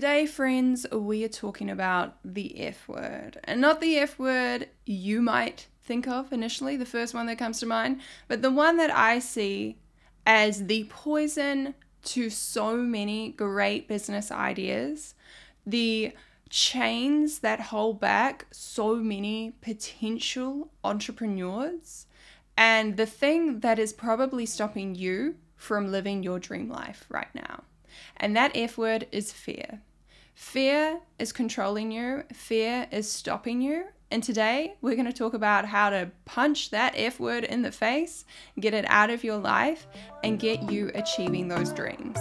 Today, 0.00 0.24
friends, 0.24 0.86
we 0.90 1.24
are 1.24 1.28
talking 1.28 1.68
about 1.68 2.16
the 2.24 2.58
F 2.58 2.88
word. 2.88 3.38
And 3.44 3.60
not 3.60 3.82
the 3.82 3.98
F 3.98 4.18
word 4.18 4.66
you 4.86 5.20
might 5.20 5.66
think 5.82 6.08
of 6.08 6.32
initially, 6.32 6.78
the 6.78 6.86
first 6.86 7.12
one 7.12 7.26
that 7.26 7.36
comes 7.36 7.60
to 7.60 7.66
mind, 7.66 8.00
but 8.26 8.40
the 8.40 8.50
one 8.50 8.78
that 8.78 8.90
I 8.90 9.18
see 9.18 9.76
as 10.24 10.68
the 10.68 10.84
poison 10.84 11.74
to 12.04 12.30
so 12.30 12.78
many 12.78 13.32
great 13.32 13.88
business 13.88 14.32
ideas, 14.32 15.16
the 15.66 16.12
chains 16.48 17.40
that 17.40 17.60
hold 17.60 18.00
back 18.00 18.46
so 18.50 18.96
many 18.96 19.52
potential 19.60 20.70
entrepreneurs, 20.82 22.06
and 22.56 22.96
the 22.96 23.04
thing 23.04 23.60
that 23.60 23.78
is 23.78 23.92
probably 23.92 24.46
stopping 24.46 24.94
you 24.94 25.34
from 25.56 25.92
living 25.92 26.22
your 26.22 26.38
dream 26.38 26.70
life 26.70 27.04
right 27.10 27.34
now. 27.34 27.64
And 28.16 28.34
that 28.34 28.52
F 28.54 28.78
word 28.78 29.06
is 29.12 29.30
fear. 29.30 29.82
Fear 30.40 31.00
is 31.18 31.32
controlling 31.32 31.92
you, 31.92 32.24
fear 32.32 32.88
is 32.90 33.12
stopping 33.12 33.60
you. 33.60 33.84
And 34.10 34.22
today 34.22 34.74
we're 34.80 34.94
going 34.94 35.06
to 35.06 35.12
talk 35.12 35.34
about 35.34 35.66
how 35.66 35.90
to 35.90 36.10
punch 36.24 36.70
that 36.70 36.94
F 36.96 37.20
word 37.20 37.44
in 37.44 37.60
the 37.60 37.70
face, 37.70 38.24
get 38.58 38.72
it 38.72 38.86
out 38.88 39.10
of 39.10 39.22
your 39.22 39.36
life, 39.36 39.86
and 40.24 40.40
get 40.40 40.72
you 40.72 40.90
achieving 40.94 41.46
those 41.46 41.72
dreams. 41.72 42.16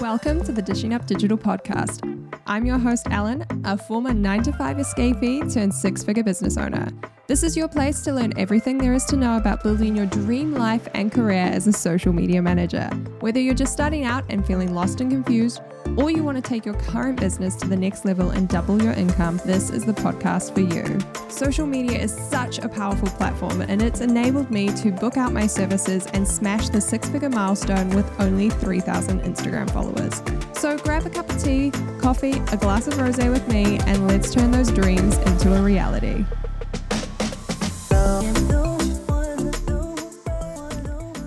Welcome 0.00 0.42
to 0.44 0.52
the 0.52 0.62
Dishing 0.64 0.94
Up 0.94 1.06
Digital 1.06 1.36
podcast. 1.36 2.00
I'm 2.46 2.64
your 2.64 2.78
host, 2.78 3.06
Ellen, 3.10 3.44
a 3.64 3.76
former 3.76 4.14
9 4.14 4.42
to 4.44 4.52
5 4.54 4.76
escapee 4.78 5.52
turned 5.52 5.74
six 5.74 6.02
figure 6.02 6.24
business 6.24 6.56
owner. 6.56 6.88
This 7.28 7.42
is 7.42 7.56
your 7.56 7.68
place 7.68 8.00
to 8.02 8.12
learn 8.12 8.32
everything 8.38 8.78
there 8.78 8.94
is 8.94 9.04
to 9.06 9.16
know 9.16 9.36
about 9.36 9.62
building 9.62 9.94
your 9.94 10.06
dream 10.06 10.54
life 10.54 10.88
and 10.94 11.12
career 11.12 11.44
as 11.44 11.66
a 11.66 11.72
social 11.72 12.12
media 12.12 12.40
manager. 12.40 12.88
Whether 13.20 13.38
you're 13.38 13.54
just 13.54 13.74
starting 13.74 14.04
out 14.04 14.24
and 14.30 14.46
feeling 14.46 14.74
lost 14.74 15.00
and 15.00 15.10
confused, 15.10 15.60
or 15.96 16.10
you 16.10 16.22
want 16.22 16.36
to 16.36 16.42
take 16.42 16.64
your 16.64 16.74
current 16.74 17.18
business 17.18 17.56
to 17.56 17.68
the 17.68 17.76
next 17.76 18.04
level 18.04 18.30
and 18.30 18.48
double 18.48 18.82
your 18.82 18.92
income, 18.92 19.40
this 19.44 19.70
is 19.70 19.84
the 19.84 19.92
podcast 19.92 20.52
for 20.54 20.60
you. 20.60 20.98
Social 21.30 21.66
media 21.66 21.98
is 21.98 22.12
such 22.12 22.58
a 22.58 22.68
powerful 22.68 23.08
platform, 23.08 23.62
and 23.62 23.82
it's 23.82 24.00
enabled 24.00 24.50
me 24.50 24.68
to 24.76 24.90
book 24.90 25.16
out 25.16 25.32
my 25.32 25.46
services 25.46 26.06
and 26.12 26.26
smash 26.26 26.68
the 26.68 26.80
six 26.80 27.08
figure 27.08 27.30
milestone 27.30 27.88
with 27.90 28.20
only 28.20 28.50
3,000 28.50 29.22
Instagram 29.22 29.70
followers. 29.70 30.22
So 30.58 30.76
grab 30.78 31.06
a 31.06 31.10
cup 31.10 31.28
of 31.30 31.42
tea, 31.42 31.70
coffee, 32.00 32.42
a 32.52 32.56
glass 32.56 32.86
of 32.86 32.98
rose 32.98 33.16
with 33.16 33.48
me, 33.48 33.78
and 33.86 34.06
let's 34.06 34.32
turn 34.32 34.50
those 34.50 34.70
dreams 34.70 35.16
into 35.18 35.54
a 35.56 35.62
reality. 35.62 36.24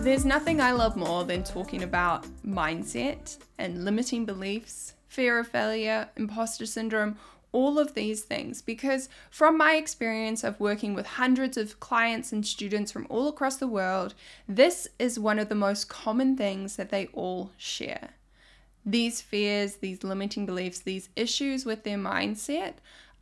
There's 0.10 0.26
nothing 0.26 0.60
I 0.60 0.72
love 0.72 0.96
more 0.96 1.24
than 1.24 1.44
talking 1.44 1.84
about 1.84 2.26
mindset 2.44 3.38
and 3.60 3.86
limiting 3.86 4.26
beliefs, 4.26 4.96
fear 5.08 5.38
of 5.38 5.50
failure, 5.50 6.10
imposter 6.18 6.66
syndrome, 6.66 7.16
all 7.52 7.78
of 7.78 7.94
these 7.94 8.24
things 8.24 8.64
because 8.64 9.08
from 9.30 9.56
my 9.56 9.76
experience 9.76 10.44
of 10.44 10.60
working 10.60 10.96
with 10.96 11.06
hundreds 11.06 11.58
of 11.58 11.80
clients 11.80 12.32
and 12.32 12.44
students 12.44 12.92
from 12.92 13.06
all 13.08 13.28
across 13.28 13.58
the 13.58 13.68
world, 13.68 14.16
this 14.48 14.88
is 14.98 15.20
one 15.20 15.38
of 15.38 15.48
the 15.48 15.54
most 15.54 15.90
common 15.90 16.36
things 16.36 16.76
that 16.78 16.90
they 16.90 17.06
all 17.14 17.52
share. 17.56 18.16
These 18.84 19.22
fears, 19.22 19.76
these 19.76 20.04
limiting 20.04 20.48
beliefs, 20.48 20.80
these 20.80 21.10
issues 21.16 21.66
with 21.66 21.84
their 21.84 22.00
mindset 22.00 22.74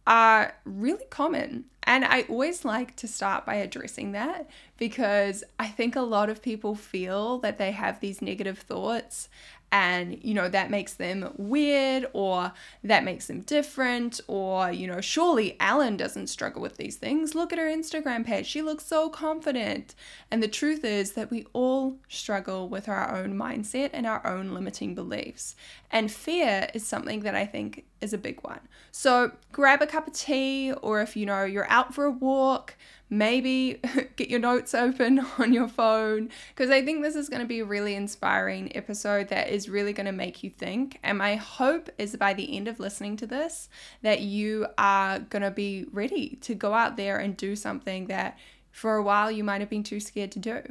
are 0.08 0.56
really 0.66 1.04
common. 1.10 1.66
And 1.84 2.04
I 2.04 2.24
always 2.24 2.66
like 2.66 2.96
to 2.98 3.08
start 3.08 3.46
by 3.46 3.56
addressing 3.56 4.14
that 4.14 4.50
because 4.78 5.44
I 5.60 5.68
think 5.68 5.96
a 5.96 6.02
lot 6.02 6.30
of 6.30 6.42
people 6.42 6.76
feel 6.76 7.38
that 7.40 7.58
they 7.58 7.72
have 7.72 8.00
these 8.00 8.22
negative 8.22 8.60
thoughts 8.60 9.30
and 9.72 10.24
you 10.24 10.34
know 10.34 10.48
that 10.48 10.70
makes 10.70 10.94
them 10.94 11.34
weird 11.38 12.08
or 12.14 12.54
that 12.84 13.04
makes 13.04 13.28
them 13.28 13.42
different 13.42 14.22
or 14.28 14.72
you 14.72 14.88
know 14.88 15.02
surely 15.02 15.58
Ellen 15.60 15.98
doesn't 15.98 16.28
struggle 16.28 16.62
with 16.62 16.78
these 16.78 16.96
things. 16.96 17.36
Look 17.36 17.52
at 17.52 17.60
her 17.60 17.66
Instagram 17.66 18.26
page. 18.26 18.46
She 18.46 18.62
looks 18.62 18.86
so 18.86 19.10
confident. 19.10 19.96
And 20.32 20.42
the 20.42 20.48
truth 20.48 20.84
is 20.84 21.14
that 21.14 21.30
we 21.30 21.46
all 21.54 21.98
struggle 22.08 22.70
with 22.70 22.88
our 22.88 23.16
own 23.16 23.38
mindset 23.38 23.90
and 23.94 24.06
our 24.06 24.26
own 24.26 24.54
limiting 24.54 24.96
beliefs. 24.96 25.56
And 25.92 26.12
fear 26.12 26.70
is 26.74 26.86
something 26.86 27.22
that 27.22 27.36
I 27.36 27.46
think 27.46 27.86
is 28.02 28.14
a 28.14 28.18
big 28.18 28.44
one. 28.44 28.60
So 28.92 29.32
grab 29.52 29.82
a 29.82 29.88
cup 29.88 30.08
of 30.08 30.14
tea 30.14 30.74
or 30.82 31.02
if 31.02 31.16
you 31.16 31.26
know 31.26 31.44
you're 31.44 31.70
out 31.70 31.94
for 31.94 32.06
a 32.06 32.12
walk 32.12 32.76
maybe 33.10 33.82
get 34.16 34.30
your 34.30 34.40
notes 34.40 34.74
open 34.74 35.20
on 35.38 35.54
your 35.54 35.68
phone 35.68 36.30
because 36.50 36.70
I 36.70 36.84
think 36.84 37.02
this 37.02 37.16
is 37.16 37.30
going 37.30 37.42
to 37.42 37.48
be 37.48 37.60
a 37.60 37.66
really 37.66 37.96
inspiring 37.96 38.76
episode 38.76 39.30
that 39.30 39.50
is 39.50 39.70
really 39.70 39.94
going 39.94 40.06
to 40.06 40.12
make 40.12 40.44
you 40.44 40.50
think. 40.50 41.00
And 41.04 41.18
my 41.18 41.36
hope 41.36 41.90
is 41.98 42.16
by 42.16 42.34
the 42.34 42.56
end 42.56 42.68
of 42.68 42.80
listening 42.80 43.18
to 43.18 43.28
this 43.28 43.70
that 44.02 44.22
you 44.22 44.68
are 44.78 45.20
going 45.20 45.44
to 45.44 45.52
be 45.52 45.86
ready 45.92 46.38
to 46.42 46.56
go 46.56 46.74
out 46.74 46.98
there 46.98 47.18
and 47.18 47.38
do 47.38 47.56
something 47.56 48.08
that 48.08 48.38
for 48.72 48.96
a 48.96 49.04
while 49.04 49.32
you 49.32 49.44
might 49.44 49.62
have 49.62 49.70
been 49.70 49.84
too 49.84 50.00
scared 50.00 50.32
to 50.32 50.40
do. 50.40 50.62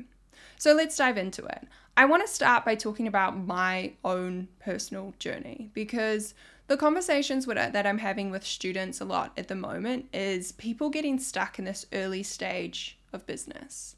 So 0.59 0.73
let's 0.75 0.97
dive 0.97 1.19
into 1.19 1.45
it. 1.45 1.67
I 1.99 2.05
want 2.05 2.27
to 2.27 2.33
start 2.33 2.65
by 2.65 2.75
talking 2.75 3.07
about 3.07 3.39
my 3.39 3.93
own 4.05 4.49
personal 4.61 5.15
journey 5.19 5.71
because 5.73 6.35
the 6.69 6.77
conversations 6.77 7.47
that 7.47 7.87
I'm 7.87 7.99
having 7.99 8.31
with 8.31 8.45
students 8.45 9.01
a 9.01 9.05
lot 9.05 9.33
at 9.37 9.49
the 9.49 9.55
moment 9.55 10.07
is 10.13 10.53
people 10.53 10.91
getting 10.91 11.19
stuck 11.19 11.59
in 11.59 11.65
this 11.65 11.87
early 11.93 12.23
stage 12.23 12.99
of 13.13 13.27
business. 13.27 13.97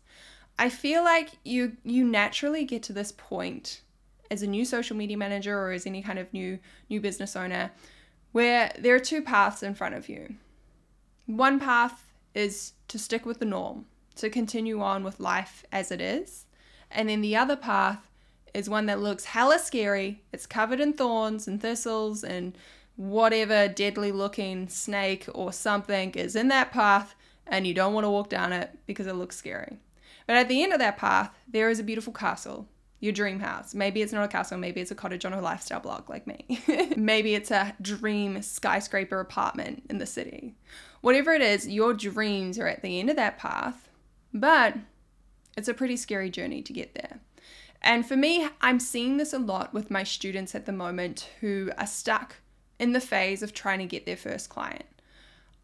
I 0.59 0.69
feel 0.69 1.05
like 1.05 1.31
you 1.45 1.77
you 1.85 2.05
naturally 2.05 2.65
get 2.65 2.83
to 2.85 2.93
this 2.93 3.13
point 3.13 3.83
as 4.31 4.43
a 4.43 4.47
new 4.47 4.65
social 4.65 4.97
media 4.97 5.17
manager 5.17 5.59
or 5.59 5.71
as 5.71 5.87
any 5.87 6.03
kind 6.03 6.19
of 6.19 6.33
new 6.33 6.59
new 6.91 7.01
business 7.01 7.37
owner 7.37 7.71
where 8.33 8.73
there 8.79 8.95
are 8.95 9.01
two 9.01 9.23
paths 9.23 9.63
in 9.63 9.75
front 9.75 9.95
of 9.95 10.09
you. 10.09 10.35
One 11.27 11.59
path 11.59 12.05
is 12.35 12.73
to 12.89 12.99
stick 12.99 13.25
with 13.25 13.39
the 13.39 13.45
norm, 13.45 13.87
to 14.17 14.29
continue 14.29 14.83
on 14.83 15.05
with 15.05 15.21
life 15.21 15.65
as 15.73 15.91
it 15.91 16.01
is, 16.01 16.45
and 16.91 17.09
then 17.09 17.21
the 17.21 17.37
other 17.37 17.57
path 17.57 18.08
is 18.55 18.69
one 18.69 18.87
that 18.87 19.01
looks 19.01 19.25
hella 19.25 19.59
scary. 19.59 20.23
It's 20.33 20.47
covered 20.47 20.81
in 20.81 20.93
thorns 20.93 21.49
and 21.49 21.61
thistles 21.61 22.25
and 22.25 22.57
whatever 22.97 23.69
deadly 23.69 24.11
looking 24.11 24.69
snake 24.69 25.27
or 25.35 25.53
something 25.53 26.11
is 26.13 26.35
in 26.35 26.49
that 26.49 26.73
path 26.73 27.15
and 27.47 27.67
you 27.67 27.75
don't 27.75 27.95
want 27.95 28.05
to 28.05 28.11
walk 28.11 28.29
down 28.29 28.53
it 28.53 28.71
because 28.87 29.07
it 29.07 29.15
looks 29.15 29.37
scary. 29.37 29.79
But 30.27 30.37
at 30.37 30.49
the 30.49 30.63
end 30.63 30.73
of 30.73 30.79
that 30.81 30.99
path, 30.99 31.35
there 31.49 31.71
is 31.71 31.81
a 31.81 31.85
beautiful 31.85 32.13
castle, 32.13 32.69
your 33.01 33.13
dream 33.13 33.41
house. 33.41 33.75
Maybe 33.75 34.03
it's 34.03 34.13
not 34.13 34.25
a 34.25 34.29
castle, 34.29 34.59
maybe 34.59 34.81
it's 34.81 34.91
a 34.91 34.97
cottage 34.97 35.25
on 35.25 35.33
a 35.33 35.41
lifestyle 35.41 35.81
block 35.81 36.09
like 36.09 36.27
me. 36.27 36.61
maybe 36.97 37.35
it's 37.35 37.51
a 37.51 37.75
dream 37.81 38.43
skyscraper 38.43 39.21
apartment 39.21 39.85
in 39.89 39.99
the 39.99 40.07
city. 40.07 40.55
Whatever 41.01 41.33
it 41.33 41.43
is, 41.43 41.67
your 41.67 41.95
dreams 41.95 42.59
are 42.59 42.67
at 42.67 42.83
the 42.83 43.01
end 43.01 43.09
of 43.09 43.17
that 43.17 43.39
path, 43.39 43.89
but 44.35 44.75
it's 45.57 45.69
a 45.69 45.75
pretty 45.75 45.97
scary 45.97 46.31
journey 46.31 46.63
to 46.63 46.73
get 46.73 46.95
there. 46.95 47.21
And 47.83 48.07
for 48.07 48.17
me, 48.17 48.49
I'm 48.61 48.81
seeing 48.81 49.17
this 49.17 49.33
a 49.33 49.39
lot 49.39 49.73
with 49.73 49.91
my 49.91 50.03
students 50.03 50.55
at 50.55 50.67
the 50.67 50.73
moment 50.73 51.31
who 51.41 51.71
are 51.79 51.87
stuck 51.87 52.37
in 52.79 52.93
the 52.93 53.01
phase 53.01 53.43
of 53.43 53.53
trying 53.53 53.79
to 53.79 53.87
get 53.87 54.07
their 54.07 54.17
first 54.17 54.49
client. 54.49 54.87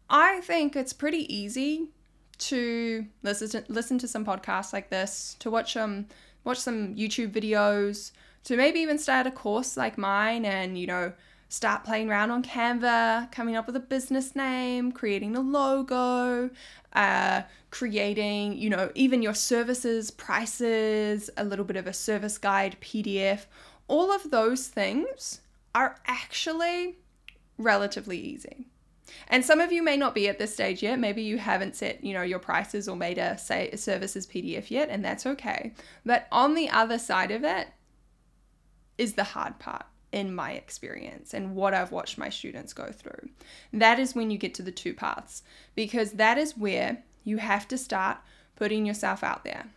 I 0.09 0.41
think 0.41 0.75
it's 0.75 0.93
pretty 0.93 1.33
easy 1.33 1.89
to 2.37 3.05
listen 3.23 3.49
to, 3.49 3.63
listen 3.71 3.97
to 3.99 4.07
some 4.07 4.25
podcasts 4.25 4.73
like 4.73 4.89
this, 4.89 5.35
to 5.39 5.49
watch 5.49 5.73
some 5.73 6.07
watch 6.43 6.59
some 6.59 6.95
YouTube 6.95 7.31
videos, 7.31 8.11
to 8.43 8.55
maybe 8.55 8.79
even 8.79 8.97
start 8.97 9.27
a 9.27 9.31
course 9.31 9.75
like 9.75 9.97
mine 9.97 10.45
and, 10.45 10.77
you 10.77 10.85
know, 10.85 11.11
start 11.49 11.83
playing 11.83 12.09
around 12.09 12.31
on 12.31 12.43
Canva, 12.43 13.31
coming 13.31 13.55
up 13.55 13.67
with 13.67 13.75
a 13.75 13.81
business 13.81 14.35
name, 14.35 14.91
creating 14.91 15.35
a 15.35 15.41
logo, 15.41 16.49
uh, 16.93 17.43
creating, 17.69 18.57
you 18.57 18.69
know, 18.69 18.91
even 18.95 19.21
your 19.21 19.33
services, 19.33 20.11
prices, 20.11 21.29
a 21.37 21.43
little 21.43 21.65
bit 21.65 21.77
of 21.77 21.87
a 21.87 21.93
service 21.93 22.37
guide 22.37 22.77
PDF. 22.81 23.45
All 23.87 24.11
of 24.11 24.31
those 24.31 24.67
things 24.67 25.41
are 25.73 25.97
actually 26.07 26.97
relatively 27.57 28.17
easy. 28.17 28.67
And 29.27 29.45
some 29.45 29.59
of 29.59 29.71
you 29.71 29.83
may 29.83 29.97
not 29.97 30.15
be 30.15 30.27
at 30.27 30.39
this 30.39 30.53
stage 30.53 30.81
yet. 30.81 30.99
Maybe 30.99 31.21
you 31.21 31.37
haven't 31.37 31.75
set, 31.75 32.03
you 32.03 32.13
know, 32.13 32.23
your 32.23 32.39
prices 32.39 32.89
or 32.89 32.95
made 32.95 33.17
a 33.17 33.37
say 33.37 33.69
a 33.69 33.77
services 33.77 34.25
PDF 34.25 34.71
yet, 34.71 34.89
and 34.89 35.05
that's 35.05 35.25
okay. 35.25 35.73
But 36.05 36.27
on 36.31 36.55
the 36.55 36.69
other 36.69 36.97
side 36.97 37.31
of 37.31 37.43
it 37.43 37.67
is 38.97 39.13
the 39.13 39.23
hard 39.23 39.59
part 39.59 39.85
in 40.11 40.33
my 40.33 40.51
experience 40.51 41.33
and 41.33 41.55
what 41.55 41.73
I've 41.73 41.91
watched 41.91 42.17
my 42.17 42.29
students 42.29 42.73
go 42.73 42.91
through. 42.91 43.29
That 43.73 43.99
is 43.99 44.15
when 44.15 44.31
you 44.31 44.37
get 44.37 44.53
to 44.55 44.63
the 44.63 44.71
two 44.71 44.93
paths 44.93 45.43
because 45.75 46.13
that 46.13 46.37
is 46.37 46.57
where 46.57 47.03
you 47.23 47.37
have 47.37 47.67
to 47.69 47.77
start 47.77 48.17
putting 48.55 48.85
yourself 48.85 49.23
out 49.23 49.43
there 49.43 49.67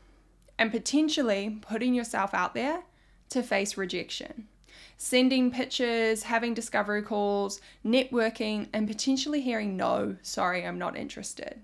and 0.58 0.70
potentially 0.70 1.58
putting 1.60 1.94
yourself 1.94 2.34
out 2.34 2.54
there 2.54 2.82
to 3.30 3.42
face 3.42 3.76
rejection. 3.76 4.48
Sending 4.96 5.50
pictures, 5.50 6.24
having 6.24 6.54
discovery 6.54 7.02
calls, 7.02 7.60
networking, 7.84 8.68
and 8.72 8.88
potentially 8.88 9.40
hearing 9.40 9.76
no, 9.76 10.16
sorry, 10.22 10.66
I'm 10.66 10.78
not 10.78 10.96
interested. 10.96 11.60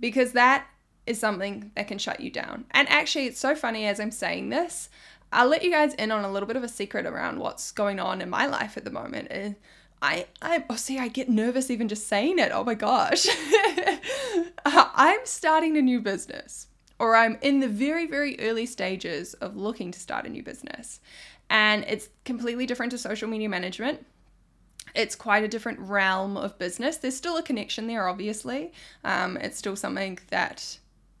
Because 0.00 0.32
that 0.32 0.66
is 1.06 1.18
something 1.18 1.70
that 1.74 1.88
can 1.88 1.98
shut 1.98 2.20
you 2.20 2.30
down. 2.30 2.64
And 2.72 2.88
actually, 2.88 3.26
it's 3.26 3.40
so 3.40 3.54
funny 3.54 3.86
as 3.86 3.98
I'm 4.00 4.10
saying 4.10 4.50
this. 4.50 4.88
I'll 5.32 5.48
let 5.48 5.62
you 5.62 5.70
guys 5.70 5.94
in 5.94 6.10
on 6.10 6.24
a 6.24 6.30
little 6.30 6.46
bit 6.46 6.56
of 6.56 6.64
a 6.64 6.68
secret 6.68 7.06
around 7.06 7.38
what's 7.38 7.70
going 7.72 8.00
on 8.00 8.20
in 8.20 8.30
my 8.30 8.46
life 8.46 8.76
at 8.76 8.84
the 8.84 8.90
moment. 8.90 9.56
I, 10.00 10.26
I, 10.40 10.64
oh, 10.70 10.76
see, 10.76 10.98
I 10.98 11.08
get 11.08 11.28
nervous 11.28 11.70
even 11.70 11.88
just 11.88 12.06
saying 12.06 12.38
it. 12.38 12.50
Oh 12.52 12.64
my 12.64 12.74
gosh. 12.74 13.26
I'm 14.64 15.20
starting 15.24 15.76
a 15.76 15.82
new 15.82 16.00
business, 16.00 16.68
or 16.98 17.16
I'm 17.16 17.38
in 17.42 17.60
the 17.60 17.68
very, 17.68 18.06
very 18.06 18.38
early 18.40 18.66
stages 18.66 19.34
of 19.34 19.56
looking 19.56 19.90
to 19.90 19.98
start 19.98 20.24
a 20.24 20.28
new 20.28 20.42
business. 20.42 21.00
And 21.50 21.84
it's 21.88 22.08
completely 22.24 22.66
different 22.66 22.92
to 22.92 22.98
social 22.98 23.28
media 23.28 23.48
management. 23.48 24.04
It's 24.94 25.16
quite 25.16 25.44
a 25.44 25.48
different 25.48 25.78
realm 25.80 26.36
of 26.36 26.58
business. 26.58 26.96
There's 26.96 27.16
still 27.16 27.36
a 27.36 27.42
connection 27.42 27.86
there, 27.86 28.08
obviously. 28.08 28.72
Um, 29.04 29.36
it's 29.36 29.58
still 29.58 29.76
something 29.76 30.18
that 30.30 30.78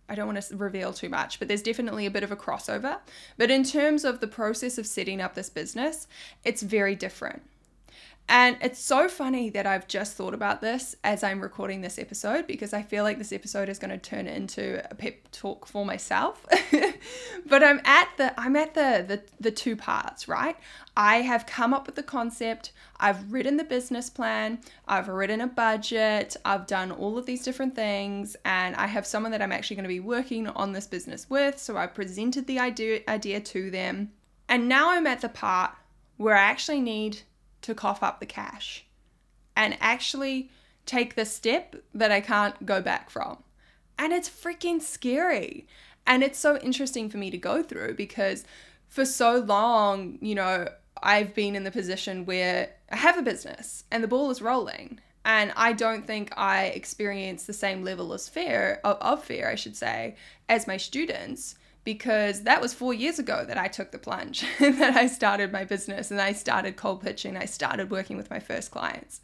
I 0.08 0.14
don't 0.14 0.26
want 0.26 0.40
to 0.40 0.56
reveal 0.56 0.92
too 0.92 1.08
much, 1.08 1.38
but 1.38 1.48
there's 1.48 1.62
definitely 1.62 2.06
a 2.06 2.10
bit 2.10 2.22
of 2.22 2.32
a 2.32 2.36
crossover. 2.36 2.98
But 3.36 3.50
in 3.50 3.62
terms 3.62 4.04
of 4.04 4.20
the 4.20 4.26
process 4.26 4.78
of 4.78 4.86
setting 4.86 5.20
up 5.20 5.34
this 5.34 5.50
business, 5.50 6.08
it's 6.44 6.62
very 6.62 6.94
different. 6.94 7.42
And 8.30 8.58
it's 8.60 8.78
so 8.78 9.08
funny 9.08 9.48
that 9.50 9.66
I've 9.66 9.88
just 9.88 10.14
thought 10.14 10.34
about 10.34 10.60
this 10.60 10.94
as 11.02 11.24
I'm 11.24 11.40
recording 11.40 11.80
this 11.80 11.98
episode 11.98 12.46
because 12.46 12.74
I 12.74 12.82
feel 12.82 13.02
like 13.02 13.16
this 13.16 13.32
episode 13.32 13.70
is 13.70 13.78
going 13.78 13.90
to 13.90 13.96
turn 13.96 14.26
into 14.26 14.82
a 14.90 14.94
pep 14.94 15.30
talk 15.32 15.66
for 15.66 15.86
myself. 15.86 16.44
but 17.46 17.64
I'm 17.64 17.80
at 17.86 18.10
the 18.18 18.38
I'm 18.38 18.54
at 18.54 18.74
the, 18.74 19.02
the 19.08 19.22
the 19.40 19.50
two 19.50 19.76
parts, 19.76 20.28
right? 20.28 20.56
I 20.94 21.22
have 21.22 21.46
come 21.46 21.72
up 21.72 21.86
with 21.86 21.94
the 21.94 22.02
concept, 22.02 22.72
I've 23.00 23.32
written 23.32 23.56
the 23.56 23.64
business 23.64 24.10
plan, 24.10 24.58
I've 24.86 25.08
written 25.08 25.40
a 25.40 25.46
budget, 25.46 26.36
I've 26.44 26.66
done 26.66 26.92
all 26.92 27.16
of 27.16 27.24
these 27.24 27.42
different 27.42 27.74
things, 27.74 28.36
and 28.44 28.76
I 28.76 28.88
have 28.88 29.06
someone 29.06 29.32
that 29.32 29.40
I'm 29.40 29.52
actually 29.52 29.76
going 29.76 29.84
to 29.84 29.88
be 29.88 30.00
working 30.00 30.48
on 30.48 30.72
this 30.72 30.86
business 30.86 31.30
with. 31.30 31.58
So 31.58 31.78
I 31.78 31.86
presented 31.86 32.46
the 32.46 32.58
idea 32.58 33.00
idea 33.08 33.40
to 33.40 33.70
them. 33.70 34.10
And 34.50 34.68
now 34.68 34.90
I'm 34.90 35.06
at 35.06 35.22
the 35.22 35.30
part 35.30 35.72
where 36.18 36.36
I 36.36 36.42
actually 36.42 36.80
need 36.80 37.20
to 37.62 37.74
cough 37.74 38.02
up 38.02 38.20
the 38.20 38.26
cash 38.26 38.86
and 39.56 39.76
actually 39.80 40.50
take 40.86 41.14
the 41.14 41.24
step 41.24 41.76
that 41.94 42.12
I 42.12 42.20
can't 42.20 42.64
go 42.64 42.80
back 42.80 43.10
from. 43.10 43.42
And 43.98 44.12
it's 44.12 44.28
freaking 44.28 44.80
scary. 44.80 45.66
And 46.06 46.22
it's 46.22 46.38
so 46.38 46.56
interesting 46.58 47.10
for 47.10 47.18
me 47.18 47.30
to 47.30 47.38
go 47.38 47.62
through 47.62 47.94
because 47.94 48.44
for 48.88 49.04
so 49.04 49.38
long, 49.38 50.18
you 50.22 50.34
know, 50.34 50.68
I've 51.02 51.34
been 51.34 51.54
in 51.54 51.64
the 51.64 51.70
position 51.70 52.24
where 52.24 52.70
I 52.90 52.96
have 52.96 53.18
a 53.18 53.22
business 53.22 53.84
and 53.90 54.02
the 54.02 54.08
ball 54.08 54.30
is 54.30 54.40
rolling. 54.40 55.00
And 55.24 55.52
I 55.56 55.74
don't 55.74 56.06
think 56.06 56.32
I 56.38 56.66
experience 56.66 57.44
the 57.44 57.52
same 57.52 57.84
level 57.84 58.12
of 58.12 58.22
fear, 58.22 58.80
of, 58.84 59.22
fear, 59.22 59.50
I 59.50 59.56
should 59.56 59.76
say, 59.76 60.16
as 60.48 60.66
my 60.66 60.78
students 60.78 61.56
because 61.88 62.42
that 62.42 62.60
was 62.60 62.74
four 62.74 62.92
years 62.92 63.18
ago 63.18 63.46
that 63.46 63.56
I 63.56 63.66
took 63.66 63.92
the 63.92 63.98
plunge, 63.98 64.44
that 64.60 64.94
I 64.94 65.06
started 65.06 65.50
my 65.50 65.64
business 65.64 66.10
and 66.10 66.20
I 66.20 66.32
started 66.32 66.76
cold 66.76 67.00
pitching, 67.00 67.34
I 67.34 67.46
started 67.46 67.90
working 67.90 68.18
with 68.18 68.28
my 68.28 68.40
first 68.40 68.70
clients. 68.70 69.22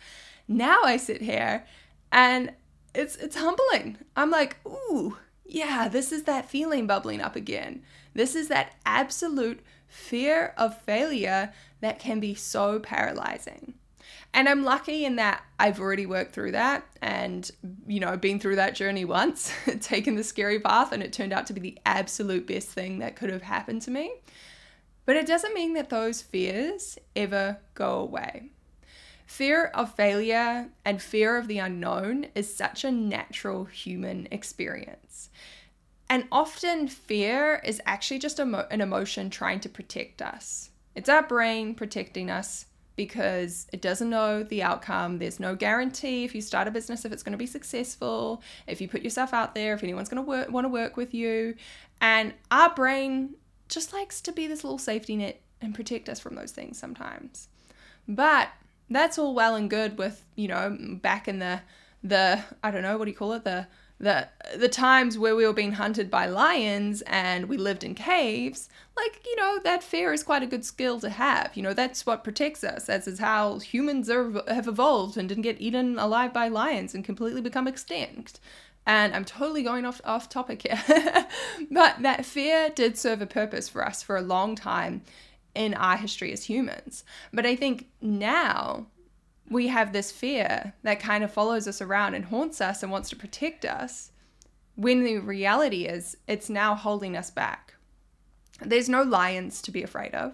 Now 0.49 0.81
I 0.82 0.96
sit 0.96 1.20
here 1.20 1.66
and 2.11 2.55
it's 2.94 3.16
it's 3.16 3.37
humbling. 3.37 3.99
I'm 4.16 4.31
like, 4.31 4.56
ooh, 4.66 5.19
yeah, 5.44 5.88
this 5.88 6.11
is 6.11 6.22
that 6.22 6.49
feeling 6.49 6.87
bubbling 6.87 7.20
up 7.20 7.37
again. 7.37 7.82
This 8.14 8.34
is 8.34 8.49
that 8.49 8.72
absolute 8.87 9.61
fear 9.87 10.55
of 10.56 10.81
failure 10.81 11.52
that 11.82 11.99
can 11.99 12.19
be 12.19 12.34
so 12.34 12.78
paralyzing. 12.78 13.75
And 14.35 14.49
I'm 14.49 14.65
lucky 14.65 15.05
in 15.05 15.15
that 15.17 15.45
I've 15.61 15.79
already 15.79 16.07
worked 16.07 16.35
through 16.35 16.53
that 16.53 16.85
and, 17.01 17.49
you 17.87 18.01
know, 18.01 18.17
been 18.17 18.41
through 18.41 18.57
that 18.57 18.75
journey 18.75 19.05
once, 19.05 19.53
taken 19.81 20.17
the 20.17 20.25
scary 20.25 20.59
path, 20.59 20.91
and 20.91 21.05
it 21.05 21.13
turned 21.13 21.33
out 21.33 21.47
to 21.47 21.53
be 21.53 21.61
the 21.61 21.79
absolute 21.87 22.45
best 22.45 22.69
thing 22.69 22.99
that 22.99 23.15
could 23.15 23.31
have 23.31 23.43
happened 23.43 23.83
to 23.83 23.93
me. 23.93 24.13
But 25.07 25.17
it 25.17 25.29
doesn't 25.29 25.55
mean 25.55 25.75
that 25.75 25.89
those 25.89 26.21
fears 26.21 26.99
ever 27.15 27.59
go 27.75 28.01
away. 28.01 28.51
Fear 29.25 29.67
of 29.67 29.95
failure 29.95 30.69
and 30.85 31.01
fear 31.01 31.37
of 31.37 31.47
the 31.47 31.59
unknown 31.59 32.27
is 32.35 32.53
such 32.53 32.83
a 32.83 32.91
natural 32.91 33.67
human 33.67 34.27
experience. 34.33 35.31
And 36.11 36.27
often 36.33 36.89
fear 36.89 37.63
is 37.65 37.81
actually 37.87 38.19
just 38.19 38.41
an 38.41 38.81
emotion 38.81 39.31
trying 39.31 39.61
to 39.61 39.69
protect 39.69 40.21
us. 40.21 40.71
It's 40.97 41.09
our 41.09 41.23
brain 41.23 41.75
protecting 41.75 42.31
us 42.31 42.67
because 42.96 43.67
it 43.73 43.82
doesn't 43.82 44.11
know 44.11 44.43
the 44.43 44.62
outcome. 44.62 45.19
There's 45.19 45.41
no 45.41 45.56
guarantee 45.56 46.25
if 46.25 46.35
you 46.35 46.41
start 46.41 46.69
a 46.69 46.70
business 46.70 47.05
if 47.05 47.12
it's 47.12 47.23
going 47.23 47.32
to 47.32 47.38
be 47.38 47.46
successful, 47.46 48.43
if 48.67 48.81
you 48.81 48.88
put 48.88 49.02
yourself 49.02 49.35
out 49.35 49.55
there, 49.55 49.75
if 49.75 49.82
anyone's 49.82 50.08
going 50.08 50.25
to 50.25 50.29
work, 50.29 50.50
want 50.50 50.64
to 50.64 50.69
work 50.69 50.96
with 50.96 51.12
you. 51.14 51.55
And 52.00 52.35
our 52.50 52.73
brain 52.75 53.35
just 53.69 53.93
likes 53.93 54.20
to 54.23 54.32
be 54.32 54.46
this 54.46 54.62
little 54.62 54.79
safety 54.79 55.17
net 55.17 55.41
and 55.61 55.75
protect 55.75 56.08
us 56.08 56.20
from 56.20 56.35
those 56.35 56.52
things 56.52 56.79
sometimes. 56.79 57.49
But 58.06 58.49
that's 58.91 59.19
all 59.19 59.35
well 59.35 59.56
and 59.56 59.70
good 59.70 59.99
with, 59.99 60.25
you 60.37 60.49
know, 60.49 60.76
back 61.02 61.26
in 61.26 61.38
the 61.38 61.61
the 62.02 62.43
I 62.62 62.70
don't 62.70 62.82
know, 62.82 62.99
what 62.99 63.06
do 63.06 63.11
you 63.11 63.17
call 63.17 63.32
it? 63.32 63.44
The 63.44 63.67
the 63.99 64.29
the 64.56 64.69
times 64.69 65.17
where 65.19 65.37
we 65.37 65.46
were 65.46 65.52
being 65.52 65.73
hunted 65.73 66.11
by 66.11 66.26
lions 66.26 67.02
and 67.02 67.49
we 67.49 67.56
lived 67.56 67.85
in 67.85 67.94
caves 67.94 68.69
like 68.96 69.20
you 69.25 69.37
know 69.37 69.58
that 69.62 69.82
fear 69.82 70.12
is 70.12 70.23
quite 70.23 70.43
a 70.43 70.46
good 70.46 70.64
skill 70.64 71.00
to 71.00 71.11
have. 71.11 71.52
You 71.55 71.62
know 71.62 71.75
that's 71.75 72.05
what 72.06 72.25
protects 72.25 72.64
us 72.64 72.88
as 72.88 73.06
is 73.06 73.19
how 73.19 73.58
humans 73.58 74.11
are, 74.11 74.43
have 74.49 74.69
evolved 74.69 75.17
and 75.17 75.29
didn't 75.29 75.43
get 75.43 75.61
eaten 75.61 75.99
alive 75.99 76.32
by 76.32 76.49
lions 76.49 76.94
and 76.94 77.05
completely 77.05 77.41
become 77.41 77.69
extinct. 77.69 78.41
And 78.87 79.14
i'm 79.14 79.25
totally 79.25 79.62
going 79.62 79.85
off 79.85 80.00
off 80.05 80.29
topic 80.29 80.62
here. 80.62 81.26
But 81.70 82.02
that 82.02 82.25
fear 82.25 82.70
did 82.70 82.99
serve 82.99 83.23
a 83.23 83.26
purpose 83.26 83.69
for 83.69 83.85
us 83.85 84.02
for 84.02 84.17
a 84.17 84.23
long 84.23 84.55
time 84.56 85.02
in 85.55 85.73
our 85.75 85.97
history 85.97 86.32
as 86.32 86.44
humans. 86.44 87.05
But 87.32 87.47
i 87.47 87.56
think 87.56 87.87
now 88.00 88.87
we 89.49 89.69
have 89.69 89.93
this 89.93 90.11
fear 90.11 90.75
that 90.82 91.00
kind 91.00 91.23
of 91.23 91.32
follows 91.32 91.69
us 91.69 91.81
around 91.81 92.14
and 92.14 92.26
haunts 92.26 92.61
us 92.61 92.82
and 92.82 92.91
wants 92.91 93.11
to 93.11 93.17
protect 93.17 93.64
us, 93.64 94.11
when 94.76 95.05
the 95.05 95.19
reality 95.19 95.85
is 95.85 96.17
it's 96.26 96.49
now 96.49 96.75
holding 96.75 97.17
us 97.17 97.31
back. 97.31 97.75
There's 98.61 98.88
no 98.88 99.02
lions 99.02 99.61
to 99.62 99.70
be 99.70 99.82
afraid 99.82 100.14
of. 100.14 100.32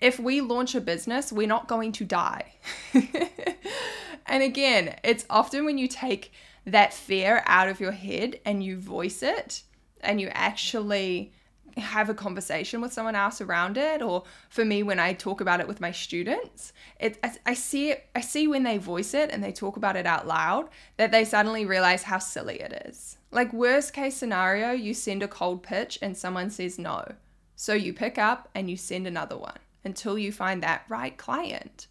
If 0.00 0.18
we 0.18 0.40
launch 0.40 0.74
a 0.74 0.80
business, 0.80 1.32
we're 1.32 1.46
not 1.46 1.68
going 1.68 1.92
to 1.92 2.04
die. 2.04 2.54
and 4.26 4.42
again, 4.42 4.96
it's 5.02 5.26
often 5.28 5.64
when 5.64 5.78
you 5.78 5.88
take 5.88 6.32
that 6.64 6.92
fear 6.92 7.42
out 7.46 7.68
of 7.68 7.80
your 7.80 7.92
head 7.92 8.40
and 8.44 8.62
you 8.62 8.78
voice 8.78 9.22
it 9.22 9.62
and 10.00 10.20
you 10.20 10.28
actually 10.32 11.32
have 11.76 12.08
a 12.08 12.14
conversation 12.14 12.80
with 12.80 12.92
someone 12.92 13.14
else 13.14 13.40
around 13.40 13.76
it 13.76 14.02
or 14.02 14.24
for 14.48 14.64
me 14.64 14.82
when 14.82 14.98
i 14.98 15.12
talk 15.12 15.40
about 15.40 15.60
it 15.60 15.68
with 15.68 15.80
my 15.80 15.92
students 15.92 16.72
it 16.98 17.18
i 17.46 17.54
see 17.54 17.90
it 17.90 18.06
i 18.14 18.20
see 18.20 18.48
when 18.48 18.62
they 18.62 18.78
voice 18.78 19.14
it 19.14 19.30
and 19.30 19.42
they 19.42 19.52
talk 19.52 19.76
about 19.76 19.96
it 19.96 20.06
out 20.06 20.26
loud 20.26 20.68
that 20.96 21.12
they 21.12 21.24
suddenly 21.24 21.64
realize 21.64 22.02
how 22.02 22.18
silly 22.18 22.60
it 22.60 22.84
is. 22.86 23.18
Like 23.30 23.52
worst 23.52 23.92
case 23.92 24.16
scenario 24.16 24.72
you 24.72 24.94
send 24.94 25.22
a 25.22 25.28
cold 25.28 25.62
pitch 25.62 25.98
and 26.02 26.16
someone 26.16 26.50
says 26.50 26.78
no. 26.78 27.14
So 27.56 27.72
you 27.74 27.92
pick 27.92 28.18
up 28.18 28.48
and 28.54 28.70
you 28.70 28.76
send 28.76 29.06
another 29.06 29.36
one 29.36 29.58
until 29.84 30.18
you 30.18 30.32
find 30.32 30.62
that 30.62 30.84
right 30.88 31.16
client. 31.16 31.86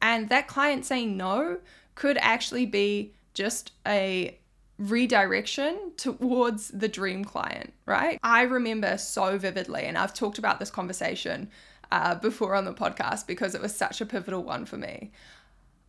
And 0.00 0.28
that 0.28 0.48
client 0.48 0.84
saying 0.84 1.16
no 1.16 1.58
could 1.94 2.18
actually 2.18 2.66
be 2.66 3.14
just 3.34 3.72
a 3.86 4.38
redirection 4.78 5.92
towards 5.96 6.68
the 6.68 6.88
dream 6.88 7.24
client, 7.24 7.72
right? 7.86 8.18
I 8.22 8.42
remember 8.42 8.98
so 8.98 9.38
vividly, 9.38 9.82
and 9.82 9.96
I've 9.96 10.14
talked 10.14 10.38
about 10.38 10.58
this 10.58 10.70
conversation 10.70 11.50
uh, 11.90 12.16
before 12.16 12.54
on 12.54 12.64
the 12.64 12.74
podcast 12.74 13.26
because 13.26 13.54
it 13.54 13.62
was 13.62 13.74
such 13.74 14.00
a 14.00 14.06
pivotal 14.06 14.42
one 14.42 14.66
for 14.66 14.76
me. 14.76 15.12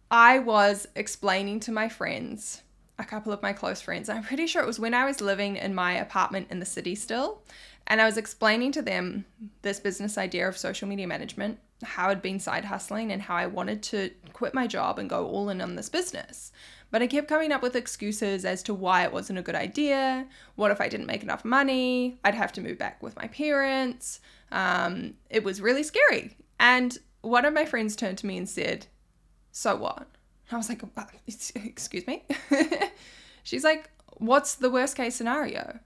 I 0.09 0.39
was 0.39 0.87
explaining 0.95 1.59
to 1.61 1.71
my 1.71 1.89
friends, 1.89 2.61
a 2.97 3.03
couple 3.03 3.33
of 3.33 3.41
my 3.41 3.51
close 3.51 3.81
friends, 3.81 4.07
I'm 4.07 4.23
pretty 4.23 4.47
sure 4.47 4.63
it 4.63 4.67
was 4.67 4.79
when 4.79 4.93
I 4.93 5.05
was 5.05 5.19
living 5.19 5.57
in 5.57 5.75
my 5.75 5.93
apartment 5.93 6.47
in 6.49 6.59
the 6.59 6.65
city 6.65 6.95
still, 6.95 7.41
and 7.87 8.01
I 8.01 8.05
was 8.05 8.17
explaining 8.17 8.71
to 8.73 8.81
them 8.81 9.25
this 9.63 9.79
business 9.79 10.17
idea 10.17 10.47
of 10.47 10.57
social 10.57 10.87
media 10.87 11.07
management, 11.07 11.59
how 11.83 12.09
I'd 12.09 12.21
been 12.21 12.39
side 12.39 12.65
hustling, 12.65 13.11
and 13.11 13.21
how 13.21 13.35
I 13.35 13.47
wanted 13.47 13.83
to 13.83 14.11
quit 14.33 14.53
my 14.53 14.65
job 14.65 14.97
and 14.97 15.09
go 15.09 15.27
all 15.27 15.49
in 15.49 15.61
on 15.61 15.75
this 15.75 15.89
business. 15.89 16.51
But 16.89 17.01
I 17.01 17.07
kept 17.07 17.27
coming 17.27 17.51
up 17.51 17.61
with 17.61 17.75
excuses 17.75 18.45
as 18.45 18.63
to 18.63 18.73
why 18.73 19.03
it 19.03 19.11
wasn't 19.11 19.39
a 19.39 19.41
good 19.41 19.55
idea. 19.55 20.25
What 20.55 20.71
if 20.71 20.79
I 20.79 20.87
didn't 20.87 21.07
make 21.07 21.23
enough 21.23 21.43
money? 21.43 22.19
I'd 22.23 22.35
have 22.35 22.53
to 22.53 22.61
move 22.61 22.77
back 22.77 23.03
with 23.03 23.15
my 23.17 23.27
parents. 23.27 24.21
Um, 24.51 25.15
it 25.29 25.43
was 25.43 25.59
really 25.61 25.83
scary. 25.83 26.37
And 26.59 26.97
one 27.21 27.45
of 27.45 27.53
my 27.53 27.65
friends 27.65 27.95
turned 27.95 28.17
to 28.19 28.25
me 28.25 28.37
and 28.37 28.47
said, 28.47 28.87
So 29.51 29.75
what? 29.75 30.07
I 30.51 30.57
was 30.57 30.69
like, 30.69 30.81
Excuse 31.55 32.07
me? 32.07 32.23
She's 33.43 33.63
like, 33.63 33.89
What's 34.17 34.55
the 34.55 34.69
worst 34.69 34.95
case 34.95 35.15
scenario? 35.15 35.79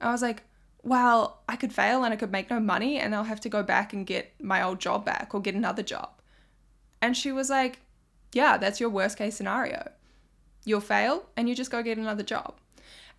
I 0.00 0.10
was 0.10 0.22
like, 0.22 0.42
Well, 0.82 1.40
I 1.48 1.54
could 1.54 1.72
fail 1.72 2.02
and 2.02 2.12
I 2.12 2.16
could 2.16 2.32
make 2.32 2.50
no 2.50 2.58
money 2.58 2.98
and 2.98 3.14
I'll 3.14 3.24
have 3.24 3.40
to 3.42 3.48
go 3.48 3.62
back 3.62 3.92
and 3.92 4.04
get 4.04 4.34
my 4.42 4.62
old 4.62 4.80
job 4.80 5.04
back 5.04 5.34
or 5.34 5.40
get 5.40 5.54
another 5.54 5.84
job. 5.84 6.10
And 7.00 7.16
she 7.16 7.30
was 7.30 7.48
like, 7.48 7.78
Yeah, 8.32 8.58
that's 8.58 8.80
your 8.80 8.90
worst 8.90 9.16
case 9.18 9.36
scenario. 9.36 9.92
You'll 10.68 10.80
fail 10.80 11.24
and 11.34 11.48
you 11.48 11.54
just 11.54 11.70
go 11.70 11.82
get 11.82 11.96
another 11.96 12.22
job. 12.22 12.54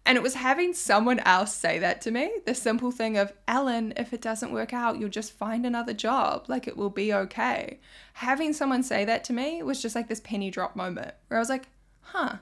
And 0.05 0.15
it 0.17 0.21
was 0.21 0.35
having 0.35 0.73
someone 0.73 1.17
else 1.21 1.51
say 1.53 1.79
that 1.79 1.99
to 2.01 2.11
me 2.11 2.31
the 2.45 2.53
simple 2.53 2.91
thing 2.91 3.17
of, 3.17 3.33
Ellen, 3.47 3.91
if 3.97 4.13
it 4.13 4.21
doesn't 4.21 4.53
work 4.53 4.71
out, 4.71 4.99
you'll 4.99 5.09
just 5.09 5.33
find 5.33 5.65
another 5.65 5.93
job. 5.93 6.45
Like 6.47 6.67
it 6.67 6.77
will 6.77 6.91
be 6.91 7.11
okay. 7.11 7.79
Having 8.13 8.53
someone 8.53 8.83
say 8.83 9.03
that 9.03 9.23
to 9.25 9.33
me 9.33 9.63
was 9.63 9.81
just 9.81 9.95
like 9.95 10.07
this 10.07 10.19
penny 10.19 10.51
drop 10.51 10.75
moment 10.75 11.15
where 11.27 11.39
I 11.39 11.41
was 11.41 11.49
like, 11.49 11.69
huh, 12.01 12.37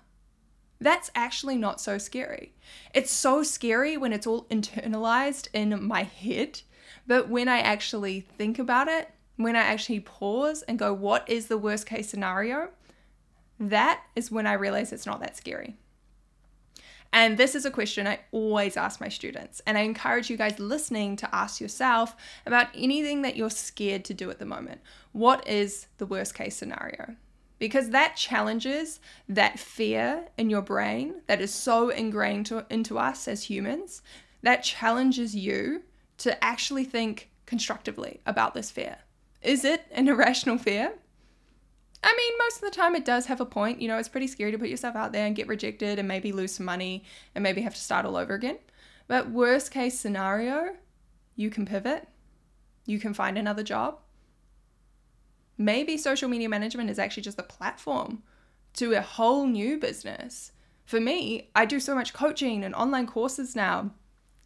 that's 0.82 1.10
actually 1.16 1.56
not 1.56 1.80
so 1.80 1.98
scary. 1.98 2.54
It's 2.94 3.12
so 3.12 3.44
scary 3.44 3.96
when 3.96 4.12
it's 4.12 4.28
all 4.28 4.44
internalized 4.46 5.48
in 5.54 5.88
my 5.88 6.04
head. 6.04 6.62
But 7.08 7.30
when 7.30 7.48
I 7.48 7.60
actually 7.60 8.20
think 8.20 8.60
about 8.60 8.90
it, 8.90 9.10
when 9.38 9.56
I 9.56 9.62
actually 9.62 10.02
pause 10.02 10.64
and 10.64 10.78
go, 10.78 10.94
what 10.94 11.28
is 11.30 11.48
the 11.48 11.58
worst 11.58 11.86
case 11.86 12.10
scenario? 12.10 12.72
That 13.60 14.02
is 14.16 14.32
when 14.32 14.48
I 14.48 14.54
realize 14.54 14.92
it's 14.92 15.06
not 15.06 15.20
that 15.22 15.38
scary. 15.38 15.76
And 17.14 17.38
this 17.38 17.56
is 17.56 17.66
a 17.66 17.72
question 17.72 18.06
I 18.06 18.20
always 18.32 18.78
ask 18.78 19.00
my 19.00 19.10
students. 19.10 19.62
And 19.66 19.78
I 19.78 19.82
encourage 19.82 20.30
you 20.30 20.38
guys 20.38 20.60
listening 20.60 21.16
to 21.18 21.36
ask 21.36 21.62
yourself 21.62 22.16
about 22.46 22.68
anything 22.76 23.22
that 23.22 23.36
you're 23.36 23.50
scared 23.50 24.06
to 24.06 24.14
do 24.14 24.30
at 24.30 24.40
the 24.40 24.46
moment. 24.46 24.82
What 25.14 25.48
is 25.48 25.88
the 25.98 26.06
worst 26.06 26.36
case 26.36 26.56
scenario? 26.56 27.16
Because 27.60 27.90
that 27.90 28.16
challenges 28.16 29.00
that 29.28 29.58
fear 29.58 30.28
in 30.38 30.50
your 30.50 30.62
brain 30.62 31.22
that 31.28 31.42
is 31.42 31.54
so 31.54 31.90
ingrained 31.90 32.46
to, 32.48 32.66
into 32.70 33.00
us 33.00 33.28
as 33.28 33.44
humans. 33.44 34.02
That 34.44 34.64
challenges 34.64 35.36
you 35.36 35.84
to 36.20 36.44
actually 36.44 36.84
think 36.84 37.32
constructively 37.46 38.20
about 38.26 38.54
this 38.54 38.70
fear. 38.70 38.98
Is 39.42 39.66
it 39.66 39.86
an 39.92 40.08
irrational 40.08 40.58
fear? 40.58 40.94
I 42.04 42.14
mean, 42.16 42.34
most 42.40 42.58
of 42.58 42.62
the 42.62 42.76
time 42.76 42.96
it 42.96 43.06
does 43.06 43.26
have 43.26 43.42
a 43.42 43.46
point. 43.46 43.82
You 43.82 43.88
know, 43.88 43.98
it's 43.98 44.10
pretty 44.10 44.28
scary 44.28 44.52
to 44.52 44.58
put 44.58 44.70
yourself 44.70 44.96
out 44.96 45.12
there 45.12 45.26
and 45.26 45.36
get 45.36 45.48
rejected 45.48 46.00
and 46.00 46.08
maybe 46.08 46.32
lose 46.32 46.54
some 46.54 46.66
money 46.66 47.04
and 47.36 47.44
maybe 47.44 47.62
have 47.62 47.76
to 47.76 47.82
start 47.82 48.06
all 48.06 48.16
over 48.16 48.34
again. 48.34 48.60
But 49.08 49.32
worst 49.32 49.72
case 49.72 50.00
scenario, 50.00 50.76
you 51.36 51.50
can 51.50 51.66
pivot, 51.66 52.08
you 52.86 53.00
can 53.00 53.14
find 53.14 53.38
another 53.38 53.64
job. 53.64 54.00
Maybe 55.58 55.98
social 55.98 56.30
media 56.30 56.50
management 56.50 56.90
is 56.90 57.00
actually 57.00 57.24
just 57.24 57.40
a 57.40 57.44
platform 57.44 58.22
to 58.74 58.94
a 58.94 59.02
whole 59.02 59.48
new 59.48 59.80
business. 59.80 60.52
For 60.86 61.00
me, 61.00 61.50
I 61.56 61.66
do 61.66 61.80
so 61.80 61.96
much 61.96 62.14
coaching 62.14 62.64
and 62.64 62.76
online 62.76 63.08
courses 63.08 63.56
now 63.56 63.92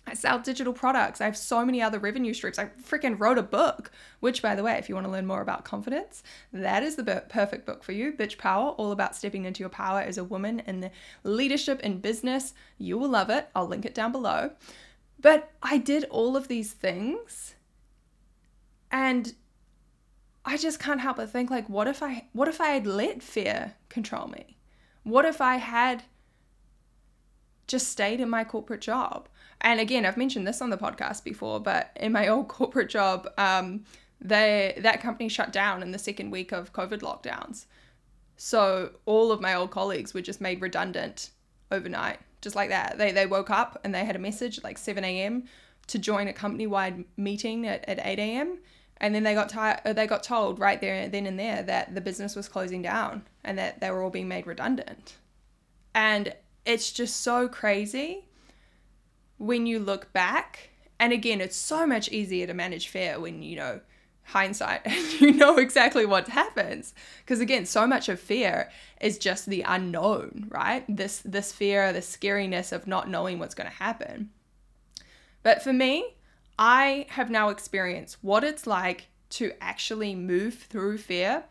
I 0.07 0.13
sell 0.13 0.39
digital 0.39 0.73
products. 0.73 1.21
I 1.21 1.25
have 1.25 1.37
so 1.37 1.63
many 1.63 1.81
other 1.81 1.99
revenue 1.99 2.33
streams. 2.33 2.59
I 2.59 2.65
freaking 2.83 3.19
wrote 3.19 3.37
a 3.37 3.43
book, 3.43 3.91
which, 4.19 4.41
by 4.41 4.55
the 4.55 4.63
way, 4.63 4.73
if 4.73 4.89
you 4.89 4.95
want 4.95 5.05
to 5.05 5.11
learn 5.11 5.27
more 5.27 5.41
about 5.41 5.63
confidence, 5.63 6.23
that 6.51 6.83
is 6.83 6.95
the 6.95 7.23
perfect 7.29 7.65
book 7.65 7.83
for 7.83 7.91
you. 7.91 8.11
Bitch 8.11 8.37
Power, 8.37 8.69
all 8.71 8.91
about 8.91 9.15
stepping 9.15 9.45
into 9.45 9.59
your 9.59 9.69
power 9.69 10.01
as 10.01 10.17
a 10.17 10.23
woman 10.23 10.61
in 10.65 10.81
the 10.81 10.91
leadership 11.23 11.79
and 11.83 12.01
business. 12.01 12.53
You 12.77 12.97
will 12.97 13.09
love 13.09 13.29
it. 13.29 13.49
I'll 13.55 13.67
link 13.67 13.85
it 13.85 13.93
down 13.93 14.11
below. 14.11 14.51
But 15.19 15.51
I 15.61 15.77
did 15.77 16.05
all 16.05 16.35
of 16.35 16.47
these 16.47 16.73
things 16.73 17.55
and 18.91 19.33
I 20.43 20.57
just 20.57 20.79
can't 20.79 20.99
help 20.99 21.17
but 21.17 21.29
think 21.29 21.49
like 21.49 21.69
what 21.69 21.87
if 21.87 22.01
I 22.01 22.27
what 22.33 22.47
if 22.47 22.59
I 22.59 22.69
had 22.69 22.87
let 22.87 23.21
fear 23.21 23.75
control 23.89 24.27
me? 24.27 24.57
What 25.03 25.25
if 25.25 25.39
I 25.39 25.57
had 25.57 26.03
just 27.67 27.87
stayed 27.87 28.19
in 28.19 28.29
my 28.29 28.43
corporate 28.43 28.81
job? 28.81 29.29
And 29.61 29.79
again, 29.79 30.05
I've 30.05 30.17
mentioned 30.17 30.47
this 30.47 30.61
on 30.61 30.69
the 30.69 30.77
podcast 30.77 31.23
before, 31.23 31.59
but 31.59 31.91
in 31.95 32.11
my 32.11 32.27
old 32.29 32.47
corporate 32.47 32.89
job, 32.89 33.27
um, 33.37 33.85
they 34.19 34.75
that 34.79 35.01
company 35.01 35.29
shut 35.29 35.51
down 35.51 35.81
in 35.81 35.91
the 35.91 35.99
second 35.99 36.31
week 36.31 36.51
of 36.51 36.73
COVID 36.73 36.99
lockdowns. 36.99 37.65
So 38.37 38.91
all 39.05 39.31
of 39.31 39.41
my 39.41 39.53
old 39.53 39.71
colleagues 39.71 40.13
were 40.13 40.21
just 40.21 40.41
made 40.41 40.61
redundant 40.61 41.31
overnight, 41.71 42.19
just 42.41 42.55
like 42.55 42.69
that. 42.69 42.97
They 42.97 43.11
they 43.11 43.25
woke 43.25 43.49
up 43.49 43.79
and 43.83 43.93
they 43.93 44.05
had 44.05 44.15
a 44.15 44.19
message 44.19 44.57
at 44.57 44.63
like 44.63 44.77
7 44.77 45.03
a.m. 45.03 45.45
to 45.87 45.99
join 45.99 46.27
a 46.27 46.33
company 46.33 46.67
wide 46.67 47.03
meeting 47.17 47.67
at, 47.67 47.87
at 47.87 47.99
8 48.03 48.19
a.m. 48.19 48.59
And 48.97 49.15
then 49.15 49.23
they 49.23 49.33
got 49.33 49.49
ti- 49.49 49.91
they 49.93 50.05
got 50.05 50.21
told 50.21 50.59
right 50.59 50.79
there 50.79 51.07
then 51.07 51.25
and 51.25 51.39
there 51.39 51.63
that 51.63 51.95
the 51.95 52.01
business 52.01 52.35
was 52.35 52.47
closing 52.47 52.83
down 52.83 53.27
and 53.43 53.57
that 53.57 53.81
they 53.81 53.89
were 53.89 54.03
all 54.03 54.11
being 54.11 54.27
made 54.27 54.45
redundant. 54.45 55.15
And 55.95 56.35
it's 56.65 56.91
just 56.91 57.21
so 57.21 57.47
crazy 57.47 58.25
when 59.41 59.65
you 59.65 59.79
look 59.79 60.11
back. 60.13 60.69
And 60.99 61.11
again, 61.11 61.41
it's 61.41 61.55
so 61.55 61.87
much 61.87 62.09
easier 62.09 62.45
to 62.47 62.53
manage 62.53 62.87
fear 62.87 63.19
when 63.19 63.41
you 63.41 63.55
know 63.55 63.81
hindsight 64.23 64.81
and 64.85 65.21
you 65.21 65.33
know 65.33 65.57
exactly 65.57 66.05
what 66.05 66.27
happens. 66.27 66.93
Because 67.19 67.39
again 67.39 67.65
so 67.65 67.87
much 67.87 68.07
of 68.07 68.19
fear 68.19 68.69
is 68.99 69.17
just 69.17 69.47
the 69.47 69.63
unknown 69.63 70.47
right? 70.49 70.85
This 70.87 71.21
this 71.25 71.51
fear 71.51 71.91
the 71.91 71.99
scariness 71.99 72.71
of 72.71 72.87
not 72.87 73.09
knowing 73.09 73.39
what's 73.39 73.55
going 73.55 73.69
to 73.69 73.75
happen. 73.75 74.29
But 75.43 75.63
for 75.63 75.73
me 75.73 76.15
i 76.61 77.07
have 77.09 77.29
now 77.29 77.49
experienced 77.49 78.17
what 78.21 78.43
it's 78.43 78.67
like 78.67 79.07
to 79.29 79.51
actually 79.59 80.13
move 80.13 80.53
through 80.53 80.97
fear 80.97 81.43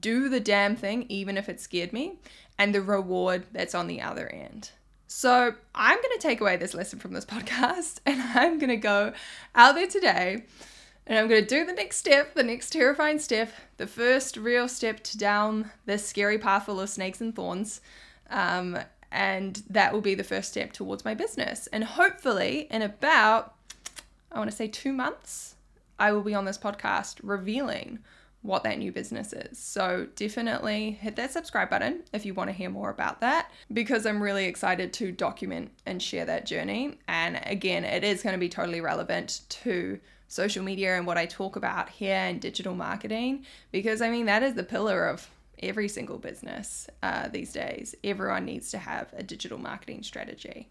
do 0.00 0.28
the 0.28 0.40
damn 0.40 0.74
thing 0.74 1.04
even 1.08 1.36
if 1.36 1.48
it 1.48 1.60
scared 1.60 1.92
me 1.92 2.18
and 2.58 2.74
the 2.74 2.80
reward 2.80 3.44
that's 3.52 3.74
on 3.74 3.86
the 3.86 4.00
other 4.00 4.28
end 4.28 4.70
so 5.16 5.54
I'm 5.76 5.96
going 5.96 6.18
to 6.18 6.18
take 6.18 6.40
away 6.40 6.56
this 6.56 6.74
lesson 6.74 6.98
from 6.98 7.12
this 7.12 7.24
podcast 7.24 8.00
and 8.06 8.20
I'm 8.20 8.58
going 8.58 8.70
to 8.70 8.76
go 8.76 9.12
out 9.54 9.76
there 9.76 9.86
today 9.86 10.42
and 11.06 11.16
I'm 11.16 11.28
going 11.28 11.40
to 11.40 11.48
do 11.48 11.64
the 11.64 11.72
next 11.72 11.98
step, 11.98 12.34
the 12.34 12.42
next 12.42 12.70
terrifying 12.70 13.20
step, 13.20 13.52
the 13.76 13.86
first 13.86 14.36
real 14.36 14.66
step 14.66 15.04
to 15.04 15.16
down 15.16 15.70
this 15.86 16.04
scary 16.04 16.36
path 16.36 16.66
full 16.66 16.80
of 16.80 16.90
snakes 16.90 17.20
and 17.20 17.32
thorns. 17.32 17.80
Um, 18.28 18.76
and 19.12 19.62
that 19.70 19.92
will 19.92 20.00
be 20.00 20.16
the 20.16 20.24
first 20.24 20.50
step 20.50 20.72
towards 20.72 21.04
my 21.04 21.14
business. 21.14 21.68
And 21.68 21.84
hopefully, 21.84 22.66
in 22.68 22.82
about, 22.82 23.54
I 24.32 24.38
want 24.38 24.50
to 24.50 24.56
say 24.56 24.66
two 24.66 24.92
months, 24.92 25.54
I 25.96 26.10
will 26.10 26.22
be 26.22 26.34
on 26.34 26.44
this 26.44 26.58
podcast 26.58 27.20
revealing 27.22 28.00
what 28.44 28.62
that 28.62 28.78
new 28.78 28.92
business 28.92 29.32
is. 29.32 29.58
So 29.58 30.06
definitely 30.16 30.90
hit 30.90 31.16
that 31.16 31.32
subscribe 31.32 31.70
button 31.70 32.02
if 32.12 32.26
you 32.26 32.34
want 32.34 32.50
to 32.50 32.54
hear 32.54 32.68
more 32.68 32.90
about 32.90 33.22
that 33.22 33.50
because 33.72 34.04
I'm 34.04 34.22
really 34.22 34.44
excited 34.44 34.92
to 34.94 35.12
document 35.12 35.70
and 35.86 36.00
share 36.00 36.26
that 36.26 36.44
journey. 36.44 36.98
And 37.08 37.40
again, 37.46 37.84
it 37.84 38.04
is 38.04 38.22
going 38.22 38.34
to 38.34 38.38
be 38.38 38.50
totally 38.50 38.82
relevant 38.82 39.40
to 39.48 39.98
social 40.28 40.62
media 40.62 40.94
and 40.94 41.06
what 41.06 41.16
I 41.16 41.24
talk 41.24 41.56
about 41.56 41.88
here 41.88 42.18
in 42.18 42.38
digital 42.38 42.74
marketing 42.74 43.46
because 43.72 44.02
I 44.02 44.10
mean, 44.10 44.26
that 44.26 44.42
is 44.42 44.52
the 44.52 44.62
pillar 44.62 45.06
of 45.06 45.26
every 45.62 45.88
single 45.88 46.18
business 46.18 46.86
uh, 47.02 47.28
these 47.28 47.50
days. 47.50 47.94
Everyone 48.04 48.44
needs 48.44 48.70
to 48.72 48.78
have 48.78 49.08
a 49.16 49.22
digital 49.22 49.56
marketing 49.56 50.02
strategy. 50.02 50.68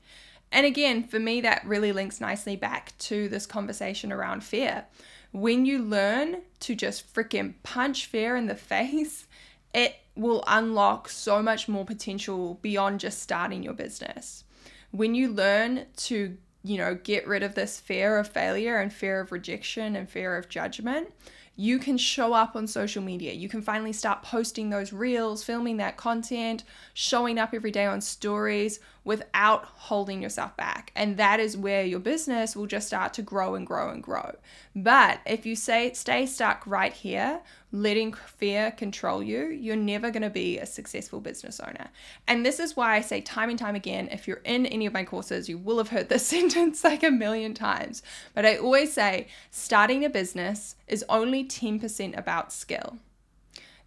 And 0.51 0.67
again, 0.67 1.07
for 1.07 1.17
me, 1.17 1.41
that 1.41 1.65
really 1.65 1.91
links 1.91 2.21
nicely 2.21 2.55
back 2.55 2.95
to 2.99 3.27
this 3.29 3.47
conversation 3.47 4.11
around 4.11 4.43
fear 4.43 4.85
when 5.33 5.65
you 5.65 5.79
learn 5.79 6.37
to 6.61 6.75
just 6.75 7.13
freaking 7.13 7.55
punch 7.63 8.05
fear 8.05 8.37
in 8.37 8.47
the 8.47 8.55
face, 8.55 9.27
it 9.73 9.95
will 10.15 10.43
unlock 10.47 11.09
so 11.09 11.41
much 11.41 11.67
more 11.67 11.83
potential 11.83 12.59
beyond 12.61 12.99
just 12.99 13.21
starting 13.21 13.63
your 13.63 13.73
business. 13.73 14.43
When 14.91 15.15
you 15.15 15.29
learn 15.29 15.87
to, 15.97 16.37
you 16.63 16.77
know, 16.77 16.93
get 16.93 17.27
rid 17.27 17.41
of 17.41 17.55
this 17.55 17.79
fear 17.79 18.19
of 18.19 18.29
failure 18.29 18.77
and 18.77 18.93
fear 18.93 19.19
of 19.19 19.31
rejection 19.31 19.95
and 19.95 20.07
fear 20.07 20.37
of 20.37 20.49
judgment, 20.49 21.11
you 21.55 21.79
can 21.79 21.97
show 21.97 22.33
up 22.33 22.55
on 22.55 22.67
social 22.67 23.01
media. 23.01 23.33
You 23.33 23.49
can 23.49 23.63
finally 23.63 23.93
start 23.93 24.21
posting 24.21 24.69
those 24.69 24.93
reels, 24.93 25.43
filming 25.43 25.77
that 25.77 25.97
content, 25.97 26.63
showing 26.93 27.39
up 27.39 27.53
every 27.53 27.71
day 27.71 27.85
on 27.85 28.01
stories 28.01 28.79
without 29.03 29.65
holding 29.65 30.21
yourself 30.21 30.55
back. 30.55 30.91
And 30.95 31.17
that 31.17 31.39
is 31.39 31.57
where 31.57 31.83
your 31.83 31.99
business 31.99 32.55
will 32.55 32.67
just 32.67 32.87
start 32.87 33.13
to 33.15 33.21
grow 33.21 33.55
and 33.55 33.67
grow 33.67 33.89
and 33.89 34.01
grow. 34.01 34.35
But 34.75 35.19
if 35.25 35.45
you 35.45 35.55
say 35.55 35.91
stay 35.93 36.25
stuck 36.25 36.65
right 36.65 36.93
here, 36.93 37.41
letting 37.71 38.13
fear 38.13 38.71
control 38.71 39.21
you, 39.21 39.47
you're 39.47 39.75
never 39.75 40.11
going 40.11 40.23
to 40.23 40.29
be 40.29 40.57
a 40.57 40.65
successful 40.65 41.19
business 41.19 41.59
owner. 41.59 41.89
And 42.27 42.45
this 42.45 42.59
is 42.59 42.77
why 42.77 42.95
I 42.95 43.01
say 43.01 43.19
time 43.19 43.49
and 43.49 43.59
time 43.59 43.75
again 43.75 44.07
if 44.11 44.27
you're 44.27 44.41
in 44.45 44.65
any 44.67 44.85
of 44.85 44.93
my 44.93 45.03
courses, 45.03 45.49
you 45.49 45.57
will 45.57 45.79
have 45.79 45.89
heard 45.89 46.09
this 46.09 46.25
sentence 46.27 46.83
like 46.83 47.03
a 47.03 47.11
million 47.11 47.53
times. 47.53 48.03
But 48.33 48.45
I 48.45 48.57
always 48.57 48.93
say 48.93 49.27
starting 49.51 50.05
a 50.05 50.09
business 50.09 50.75
is 50.87 51.03
only 51.09 51.43
10% 51.43 52.17
about 52.17 52.53
skill. 52.53 52.99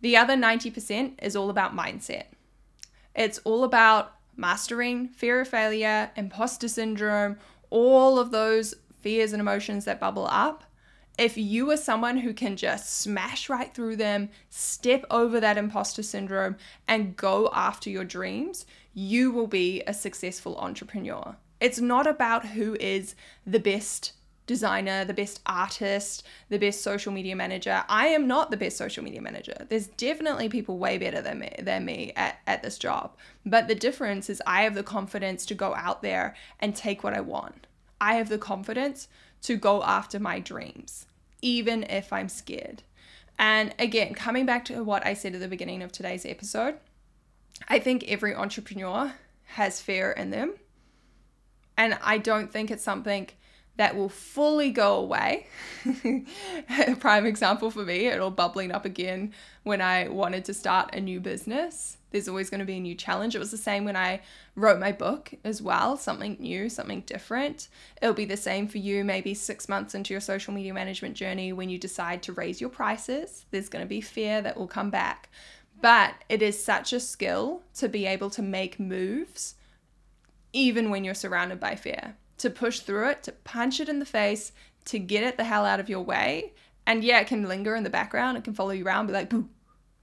The 0.03 0.17
other 0.17 0.37
90% 0.37 1.15
is 1.23 1.35
all 1.35 1.49
about 1.49 1.75
mindset. 1.75 2.25
It's 3.15 3.39
all 3.45 3.65
about 3.65 4.16
mastering 4.37 5.09
fear 5.09 5.41
of 5.41 5.49
failure, 5.49 6.11
imposter 6.17 6.69
syndrome, 6.69 7.39
all 7.71 8.19
of 8.19 8.31
those 8.31 8.75
fears 9.01 9.33
and 9.33 9.41
emotions 9.41 9.85
that 9.85 10.01
bubble 10.01 10.29
up 10.31 10.65
if 11.19 11.39
you 11.39 11.71
are 11.71 11.77
someone 11.77 12.19
who 12.19 12.35
can 12.35 12.57
just 12.57 13.01
smash 13.01 13.49
right 13.49 13.73
through 13.73 13.97
them, 13.97 14.29
step 14.51 15.05
over 15.11 15.41
that 15.41 15.57
imposter 15.57 16.03
syndrome, 16.03 16.57
and 16.87 17.17
go 17.17 17.51
after 17.55 17.89
your 17.89 18.05
dreams, 18.05 18.67
you 18.93 19.33
will 19.33 19.47
be 19.47 19.83
a 19.87 19.95
successful 19.95 20.57
entrepreneur. 20.59 21.37
It's 21.59 21.81
not 21.81 22.07
about 22.07 22.47
who 22.47 22.77
is 22.79 23.15
the 23.47 23.61
best 23.61 24.13
designer, 24.47 25.05
the 25.05 25.15
best 25.15 25.41
artist, 25.45 26.25
the 26.49 26.59
best 26.59 26.83
social 26.83 27.13
media 27.13 27.35
manager. 27.35 27.85
I 27.89 28.09
am 28.09 28.27
not 28.27 28.51
the 28.51 28.57
best 28.57 28.77
social 28.77 29.03
media 29.03 29.21
manager. 29.21 29.67
There's 29.69 29.89
definitely 29.89 30.49
people 30.49 30.79
way 30.79 30.99
better 30.99 31.21
than 31.21 31.41
me, 31.41 31.53
than 31.59 31.85
me 31.85 32.13
at, 32.17 32.39
at 32.47 32.63
this 32.63 32.79
job. 32.79 33.17
But 33.45 33.69
the 33.69 33.75
difference 33.75 34.31
is 34.31 34.43
I 34.47 34.63
have 34.63 34.75
the 34.75 34.83
confidence 34.83 35.45
to 35.47 35.55
go 35.55 35.75
out 35.75 36.03
there 36.03 36.37
and 36.61 36.75
take 36.75 37.03
what 37.03 37.15
I 37.15 37.21
want. 37.21 37.67
I 38.01 38.15
have 38.15 38.29
the 38.29 38.39
confidence 38.39 39.09
to 39.43 39.57
go 39.57 39.83
after 39.83 40.19
my 40.19 40.39
dreams, 40.39 41.07
even 41.43 41.83
if 41.85 42.13
I'm 42.13 42.29
scared. 42.29 42.83
And 43.39 43.75
again, 43.79 44.15
coming 44.15 44.47
back 44.47 44.65
to 44.67 44.83
what 44.83 45.05
I 45.05 45.15
said 45.15 45.35
at 45.35 45.41
the 45.41 45.49
beginning 45.49 45.83
of 45.83 45.93
today's 45.93 46.25
episode, 46.25 46.77
I 47.69 47.79
think 47.79 48.05
every 48.05 48.35
entrepreneur 48.35 49.15
has 49.45 49.81
fear 49.81 50.11
in 50.13 50.31
them. 50.31 50.55
And 51.77 51.99
I 52.03 52.19
don't 52.19 52.51
think 52.51 52.71
it's 52.71 52.83
something 52.83 53.29
that 53.77 53.95
will 53.95 54.09
fully 54.09 54.71
go 54.71 54.97
away. 54.97 55.47
a 56.05 56.97
prime 56.99 57.27
example 57.27 57.71
for 57.71 57.85
me, 57.85 58.07
it'll 58.07 58.31
bubbling 58.31 58.73
up 58.73 58.85
again 58.85 59.33
when 59.65 59.81
I 59.81 60.09
wanted 60.09 60.45
to 60.47 60.55
start 60.55 60.95
a 60.95 61.01
new 61.01 61.21
business. 61.21 61.99
There's 62.11 62.29
always 62.29 62.49
going 62.49 62.61
to 62.61 62.67
be 62.67 62.77
a 62.77 62.81
new 62.81 62.95
challenge. 62.95 63.35
It 63.35 63.41
was 63.41 63.51
the 63.51 63.59
same 63.59 63.85
when 63.85 63.97
I 63.97 64.23
wrote 64.55 64.81
my 64.81 64.93
book 64.93 65.33
as 65.45 65.61
well, 65.61 65.99
something 65.99 66.39
new, 66.41 66.71
something 66.71 67.03
different. 67.03 67.69
It'll 68.01 68.15
be 68.15 68.25
the 68.25 68.37
same 68.37 68.67
for 68.69 68.79
you 68.79 69.05
maybe 69.05 69.35
six 69.35 69.69
months 69.69 69.95
into 69.95 70.15
your 70.15 70.21
social 70.23 70.55
media 70.55 70.73
management 70.73 71.15
journey 71.15 71.53
when 71.53 71.69
you 71.69 71.79
decide 71.79 72.23
to 72.23 72.33
raise 72.33 72.61
your 72.61 72.71
prices. 72.71 73.45
There's 73.51 73.69
going 73.69 73.85
to 73.85 73.89
be 73.89 74.01
fear 74.01 74.41
that 74.41 74.57
will 74.57 74.69
come 74.69 74.89
back. 74.89 75.29
But 75.83 76.15
it 76.31 76.41
is 76.41 76.63
such 76.63 76.95
a 76.95 77.01
skill 77.01 77.61
to 77.75 77.89
be 77.89 78.07
able 78.07 78.31
to 78.31 78.41
make 78.41 78.81
moves 78.81 79.57
even 80.55 80.89
when 80.89 81.05
you're 81.05 81.13
surrounded 81.13 81.61
by 81.61 81.75
fear 81.75 82.17
to 82.39 82.51
push 82.51 82.81
through 82.81 83.11
it, 83.11 83.23
to 83.25 83.33
punch 83.33 83.81
it 83.81 83.89
in 83.89 83.99
the 83.99 84.05
face, 84.07 84.53
to 84.87 84.99
get 84.99 85.25
it 85.25 85.37
the 85.37 85.45
hell 85.45 85.65
out 85.65 85.81
of 85.81 85.89
your 85.89 86.03
way. 86.03 86.53
And 86.87 87.03
yeah, 87.03 87.21
it 87.21 87.27
can 87.27 87.49
linger 87.49 87.75
in 87.75 87.85
the 87.85 87.91
background, 87.91 88.37
it 88.37 88.45
can 88.45 88.55
follow 88.55 88.71
you 88.71 88.85
around, 88.85 89.07
be 89.07 89.13
like, 89.13 89.31
boo. 89.31 89.49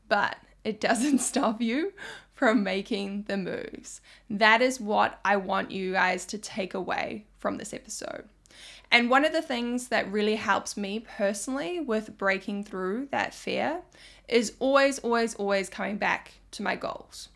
But 0.10 0.38
it 0.64 0.80
doesn't 0.82 1.20
stop 1.20 1.62
you 1.62 1.94
from 2.34 2.64
making 2.64 3.24
the 3.24 3.38
moves. 3.38 4.02
That 4.30 4.62
is 4.62 4.80
what 4.80 5.20
I 5.24 5.38
want 5.38 5.72
you 5.72 5.94
guys 5.94 6.26
to 6.28 6.38
take 6.38 6.74
away 6.74 7.26
from 7.40 7.58
this 7.58 7.74
episode. 7.74 8.26
And 8.92 9.10
one 9.10 9.26
of 9.26 9.32
the 9.32 9.42
things 9.42 9.88
that 9.88 10.12
really 10.12 10.36
helps 10.36 10.78
me 10.78 11.00
personally 11.00 11.80
with 11.80 12.18
breaking 12.18 12.64
through 12.64 13.08
that 13.12 13.34
fear 13.34 13.82
is 14.28 14.54
always, 14.60 15.00
always, 15.00 15.34
always 15.36 15.70
coming 15.70 15.98
back 15.98 16.34
to 16.52 16.64
my 16.64 16.76
goals. 16.76 17.30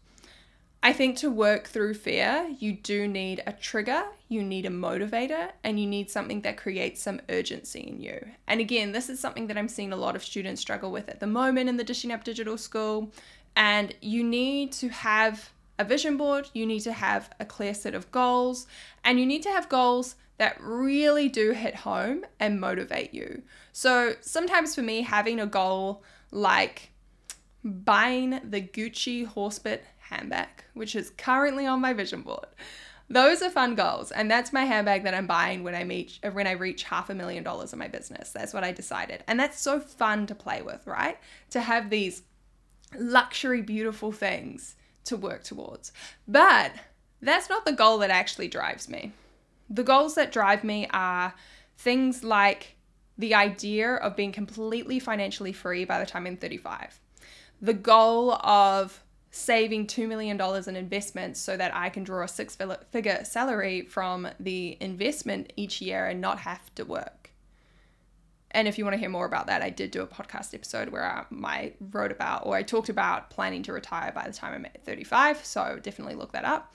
I 0.87 0.93
think 0.93 1.17
to 1.17 1.29
work 1.29 1.67
through 1.67 1.95
fear, 1.95 2.49
you 2.59 2.71
do 2.71 3.09
need 3.09 3.43
a 3.45 3.51
trigger, 3.51 4.05
you 4.29 4.41
need 4.41 4.65
a 4.65 4.69
motivator, 4.69 5.51
and 5.61 5.77
you 5.77 5.85
need 5.85 6.09
something 6.09 6.43
that 6.43 6.55
creates 6.55 7.01
some 7.01 7.19
urgency 7.27 7.81
in 7.81 7.99
you. 7.99 8.25
And 8.47 8.61
again, 8.61 8.93
this 8.93 9.09
is 9.09 9.19
something 9.19 9.47
that 9.47 9.57
I'm 9.57 9.67
seeing 9.67 9.91
a 9.91 9.97
lot 9.97 10.15
of 10.15 10.23
students 10.23 10.61
struggle 10.61 10.89
with 10.89 11.09
at 11.09 11.19
the 11.19 11.27
moment 11.27 11.67
in 11.67 11.75
the 11.75 11.83
Dishing 11.83 12.13
Up 12.13 12.23
Digital 12.23 12.57
School. 12.57 13.11
And 13.57 13.95
you 14.01 14.23
need 14.23 14.71
to 14.73 14.87
have 14.87 15.49
a 15.77 15.83
vision 15.83 16.15
board, 16.15 16.49
you 16.53 16.65
need 16.65 16.79
to 16.83 16.93
have 16.93 17.31
a 17.37 17.43
clear 17.43 17.73
set 17.73 17.93
of 17.93 18.09
goals, 18.13 18.65
and 19.03 19.19
you 19.19 19.25
need 19.25 19.43
to 19.43 19.49
have 19.49 19.67
goals 19.67 20.15
that 20.37 20.55
really 20.61 21.27
do 21.27 21.51
hit 21.51 21.75
home 21.75 22.23
and 22.39 22.61
motivate 22.61 23.13
you. 23.13 23.41
So 23.73 24.13
sometimes 24.21 24.73
for 24.73 24.83
me, 24.83 25.01
having 25.01 25.41
a 25.41 25.47
goal 25.47 26.01
like 26.31 26.91
buying 27.63 28.39
the 28.49 28.61
Gucci 28.61 29.27
Horsebit 29.27 29.81
handbag, 30.09 30.49
which 30.73 30.95
is 30.95 31.11
currently 31.11 31.65
on 31.65 31.81
my 31.81 31.93
vision 31.93 32.21
board. 32.21 32.47
Those 33.09 33.41
are 33.41 33.49
fun 33.49 33.75
goals, 33.75 34.11
and 34.11 34.29
that's 34.29 34.51
my 34.51 34.65
handbag 34.65 35.03
that 35.03 35.13
I'm 35.13 35.27
buying 35.27 35.63
when 35.63 35.75
I 35.75 35.85
meet 35.85 36.19
uh, 36.23 36.31
when 36.31 36.45
I 36.45 36.51
reach 36.51 36.83
half 36.83 37.09
a 37.09 37.15
million 37.15 37.43
dollars 37.43 37.71
in 37.71 37.79
my 37.79 37.87
business. 37.87 38.31
That's 38.31 38.53
what 38.53 38.65
I 38.65 38.73
decided, 38.73 39.23
and 39.27 39.39
that's 39.39 39.59
so 39.59 39.79
fun 39.79 40.27
to 40.27 40.35
play 40.35 40.61
with, 40.61 40.85
right? 40.85 41.17
To 41.51 41.61
have 41.61 41.89
these 41.89 42.23
luxury, 42.97 43.61
beautiful 43.61 44.11
things 44.11 44.75
to 45.05 45.15
work 45.15 45.43
towards. 45.43 45.93
But 46.27 46.73
that's 47.21 47.49
not 47.49 47.65
the 47.65 47.71
goal 47.71 47.97
that 47.99 48.09
actually 48.09 48.49
drives 48.49 48.89
me. 48.89 49.13
The 49.69 49.83
goals 49.83 50.15
that 50.15 50.31
drive 50.31 50.63
me 50.63 50.87
are 50.91 51.33
things 51.77 52.23
like 52.23 52.75
the 53.17 53.33
idea 53.33 53.95
of 53.95 54.15
being 54.15 54.31
completely 54.31 54.99
financially 54.99 55.51
free 55.51 55.85
by 55.85 55.99
the 55.99 56.05
time 56.05 56.27
I'm 56.27 56.37
35, 56.37 56.99
the 57.61 57.73
goal 57.73 58.33
of 58.33 59.03
saving 59.37 59.87
$2 59.87 60.07
million 60.07 60.39
in 60.67 60.75
investments 60.75 61.39
so 61.39 61.55
that 61.55 61.73
I 61.75 61.89
can 61.89 62.03
draw 62.03 62.23
a 62.23 62.27
six 62.27 62.57
figure 62.91 63.23
salary 63.23 63.83
from 63.83 64.27
the 64.39 64.77
investment 64.79 65.53
each 65.55 65.81
year 65.81 66.05
and 66.07 66.19
not 66.19 66.39
have 66.39 66.73
to 66.75 66.83
work. 66.83 67.31
And 68.51 68.67
if 68.67 68.77
you 68.77 68.85
want 68.85 68.95
to 68.95 68.99
hear 68.99 69.09
more 69.09 69.25
about 69.25 69.47
that, 69.47 69.61
I 69.61 69.69
did 69.69 69.91
do 69.91 70.01
a 70.01 70.07
podcast 70.07 70.53
episode 70.53 70.89
where 70.89 71.03
I, 71.03 71.73
wrote 71.91 72.11
about 72.11 72.45
or 72.45 72.55
I 72.55 72.63
talked 72.63 72.89
about 72.89 73.29
planning 73.29 73.61
to 73.63 73.73
retire 73.73 74.11
by 74.13 74.25
the 74.25 74.33
time 74.33 74.53
I'm 74.53 74.65
at 74.65 74.83
35. 74.83 75.45
So 75.45 75.79
definitely 75.81 76.15
look 76.15 76.31
that 76.31 76.45
up. 76.45 76.73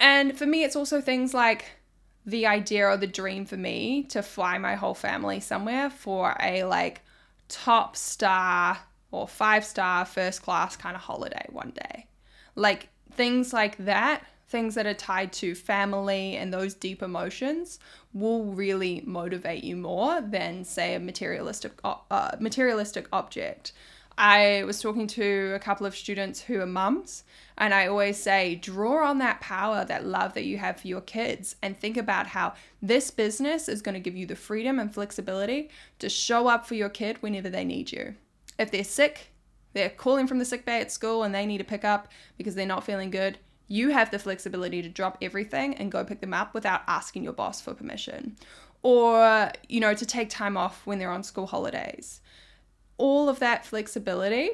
And 0.00 0.36
for 0.36 0.46
me, 0.46 0.64
it's 0.64 0.76
also 0.76 1.00
things 1.00 1.34
like 1.34 1.66
the 2.24 2.46
idea 2.46 2.86
or 2.86 2.96
the 2.96 3.06
dream 3.06 3.44
for 3.44 3.56
me 3.56 4.04
to 4.04 4.22
fly 4.22 4.58
my 4.58 4.74
whole 4.74 4.94
family 4.94 5.40
somewhere 5.40 5.90
for 5.90 6.36
a 6.40 6.64
like 6.64 7.02
top 7.48 7.96
star 7.96 8.78
or 9.10 9.26
five 9.26 9.64
star 9.64 10.04
first 10.04 10.42
class 10.42 10.76
kind 10.76 10.96
of 10.96 11.02
holiday 11.02 11.46
one 11.50 11.70
day. 11.70 12.06
Like 12.54 12.88
things 13.12 13.52
like 13.52 13.76
that, 13.78 14.24
things 14.48 14.74
that 14.74 14.86
are 14.86 14.94
tied 14.94 15.32
to 15.34 15.54
family 15.54 16.36
and 16.36 16.52
those 16.52 16.74
deep 16.74 17.02
emotions 17.02 17.78
will 18.12 18.44
really 18.44 19.02
motivate 19.06 19.62
you 19.62 19.76
more 19.76 20.20
than 20.20 20.64
say 20.64 20.94
a 20.94 21.00
materialistic 21.00 21.72
uh, 21.84 22.36
materialistic 22.40 23.06
object. 23.12 23.72
I 24.20 24.64
was 24.66 24.80
talking 24.80 25.06
to 25.08 25.52
a 25.54 25.60
couple 25.60 25.86
of 25.86 25.94
students 25.94 26.40
who 26.40 26.60
are 26.60 26.66
mums, 26.66 27.22
and 27.56 27.72
I 27.72 27.86
always 27.86 28.20
say, 28.20 28.56
draw 28.56 29.08
on 29.08 29.18
that 29.18 29.40
power, 29.40 29.84
that 29.84 30.06
love 30.06 30.34
that 30.34 30.44
you 30.44 30.58
have 30.58 30.80
for 30.80 30.88
your 30.88 31.02
kids, 31.02 31.54
and 31.62 31.78
think 31.78 31.96
about 31.96 32.26
how 32.26 32.54
this 32.82 33.12
business 33.12 33.68
is 33.68 33.80
going 33.80 33.94
to 33.94 34.00
give 34.00 34.16
you 34.16 34.26
the 34.26 34.34
freedom 34.34 34.80
and 34.80 34.92
flexibility 34.92 35.70
to 36.00 36.08
show 36.08 36.48
up 36.48 36.66
for 36.66 36.74
your 36.74 36.88
kid 36.88 37.18
whenever 37.20 37.48
they 37.48 37.64
need 37.64 37.92
you. 37.92 38.16
If 38.58 38.70
they're 38.70 38.84
sick, 38.84 39.32
they're 39.72 39.90
calling 39.90 40.26
from 40.26 40.38
the 40.38 40.44
sick 40.44 40.64
bay 40.64 40.80
at 40.80 40.90
school 40.90 41.22
and 41.22 41.34
they 41.34 41.46
need 41.46 41.58
to 41.58 41.64
pick 41.64 41.84
up 41.84 42.08
because 42.36 42.54
they're 42.54 42.66
not 42.66 42.84
feeling 42.84 43.10
good, 43.10 43.38
you 43.68 43.90
have 43.90 44.10
the 44.10 44.18
flexibility 44.18 44.82
to 44.82 44.88
drop 44.88 45.18
everything 45.20 45.74
and 45.74 45.92
go 45.92 46.04
pick 46.04 46.20
them 46.20 46.34
up 46.34 46.54
without 46.54 46.82
asking 46.88 47.22
your 47.22 47.34
boss 47.34 47.60
for 47.60 47.74
permission. 47.74 48.36
Or, 48.82 49.50
you 49.68 49.80
know, 49.80 49.94
to 49.94 50.06
take 50.06 50.30
time 50.30 50.56
off 50.56 50.86
when 50.86 50.98
they're 50.98 51.10
on 51.10 51.22
school 51.22 51.46
holidays. 51.46 52.20
All 52.96 53.28
of 53.28 53.38
that 53.40 53.66
flexibility 53.66 54.50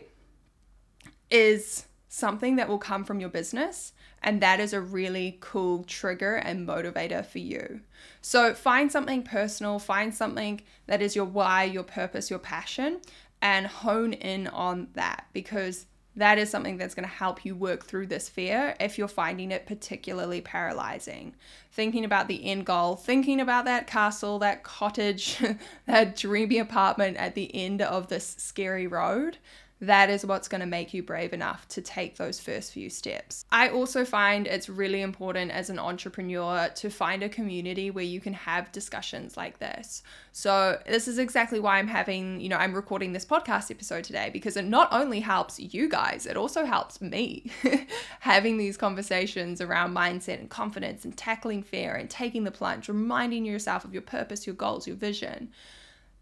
is 1.31 1.87
something 2.09 2.57
that 2.57 2.69
will 2.69 2.79
come 2.79 3.05
from 3.05 3.21
your 3.21 3.29
business. 3.29 3.93
And 4.23 4.41
that 4.41 4.59
is 4.59 4.73
a 4.73 4.81
really 4.81 5.37
cool 5.41 5.85
trigger 5.85 6.37
and 6.37 6.67
motivator 6.67 7.25
for 7.27 7.41
you. 7.41 7.81
So 8.23 8.55
find 8.55 8.91
something 8.91 9.23
personal, 9.23 9.79
find 9.79 10.15
something 10.15 10.63
that 10.87 11.03
is 11.03 11.15
your 11.15 11.27
why, 11.27 11.65
your 11.65 11.83
purpose, 11.83 12.31
your 12.31 12.39
passion, 12.39 13.01
and 13.45 13.67
hone 13.67 14.15
in 14.15 14.47
on 14.49 14.89
that 14.95 15.27
because 15.35 15.85
that 16.17 16.39
is 16.39 16.49
something 16.49 16.79
that's 16.79 16.95
going 16.95 17.07
to 17.07 17.15
help 17.15 17.45
you 17.45 17.55
work 17.55 17.85
through 17.85 18.07
this 18.07 18.29
fear 18.29 18.75
if 18.81 18.97
you're 18.97 19.07
finding 19.07 19.51
it 19.51 19.67
particularly 19.67 20.41
paralyzing. 20.41 21.35
Thinking 21.71 22.07
about 22.07 22.27
the 22.27 22.43
end 22.47 22.65
goal, 22.65 22.97
thinking 22.97 23.41
about 23.41 23.67
that 23.67 23.87
castle, 23.87 24.39
that 24.39 24.63
cottage, 24.63 25.43
that 25.87 26.17
dreamy 26.17 26.59
apartment 26.59 27.19
at 27.19 27.35
the 27.35 27.55
end 27.55 27.83
of 27.83 28.09
this 28.09 28.35
scary 28.39 28.87
road, 28.87 29.37
that 29.87 30.11
is 30.11 30.25
what's 30.25 30.49
going 30.49 30.61
to 30.61 30.67
make 30.67 30.95
you 30.95 31.03
brave 31.03 31.33
enough 31.33 31.67
to 31.69 31.81
take 31.81 32.17
those 32.17 32.41
first 32.41 32.73
few 32.73 32.91
steps. 32.91 33.45
I 33.51 33.69
also 33.69 34.05
find 34.05 34.47
it's 34.47 34.69
really 34.69 35.03
important 35.03 35.51
as 35.51 35.71
an 35.71 35.79
entrepreneur 35.79 36.69
to 36.75 36.91
find 36.91 37.23
a 37.23 37.29
community 37.29 37.91
where 37.91 38.05
you 38.05 38.21
can 38.21 38.33
have 38.33 38.73
discussions 38.73 39.37
like 39.37 39.59
this. 39.59 40.03
So, 40.33 40.81
this 40.87 41.07
is 41.07 41.19
exactly 41.19 41.61
why 41.61 41.79
I'm 41.79 41.89
having, 41.89 42.41
you 42.41 42.49
know, 42.49 42.57
I'm 42.57 42.75
recording 42.75 43.13
this 43.13 43.25
podcast 43.25 43.71
episode 43.71 44.05
today 44.05 44.31
because 44.33 44.57
it 44.57 44.65
not 44.65 44.89
only 44.93 45.21
helps 45.21 45.61
you 45.61 45.89
guys, 45.89 46.27
it 46.27 46.37
also 46.37 46.65
helps 46.65 47.01
me 47.01 47.51
having 48.21 48.59
these 48.59 48.77
conversations 48.77 49.61
around 49.61 49.95
mindset 49.95 50.41
and 50.41 50.51
confidence 50.51 51.05
and 51.05 51.17
tackling 51.17 51.63
fear 51.63 51.95
and 51.95 52.11
taking 52.11 52.45
the 52.45 52.51
plunge, 52.51 52.89
reminding 52.89 53.45
yourself 53.45 53.85
of 53.85 53.93
your 53.93 54.03
purpose, 54.03 54.47
your 54.47 54.57
goals, 54.57 54.87
your 54.87 54.97
vision 54.97 55.51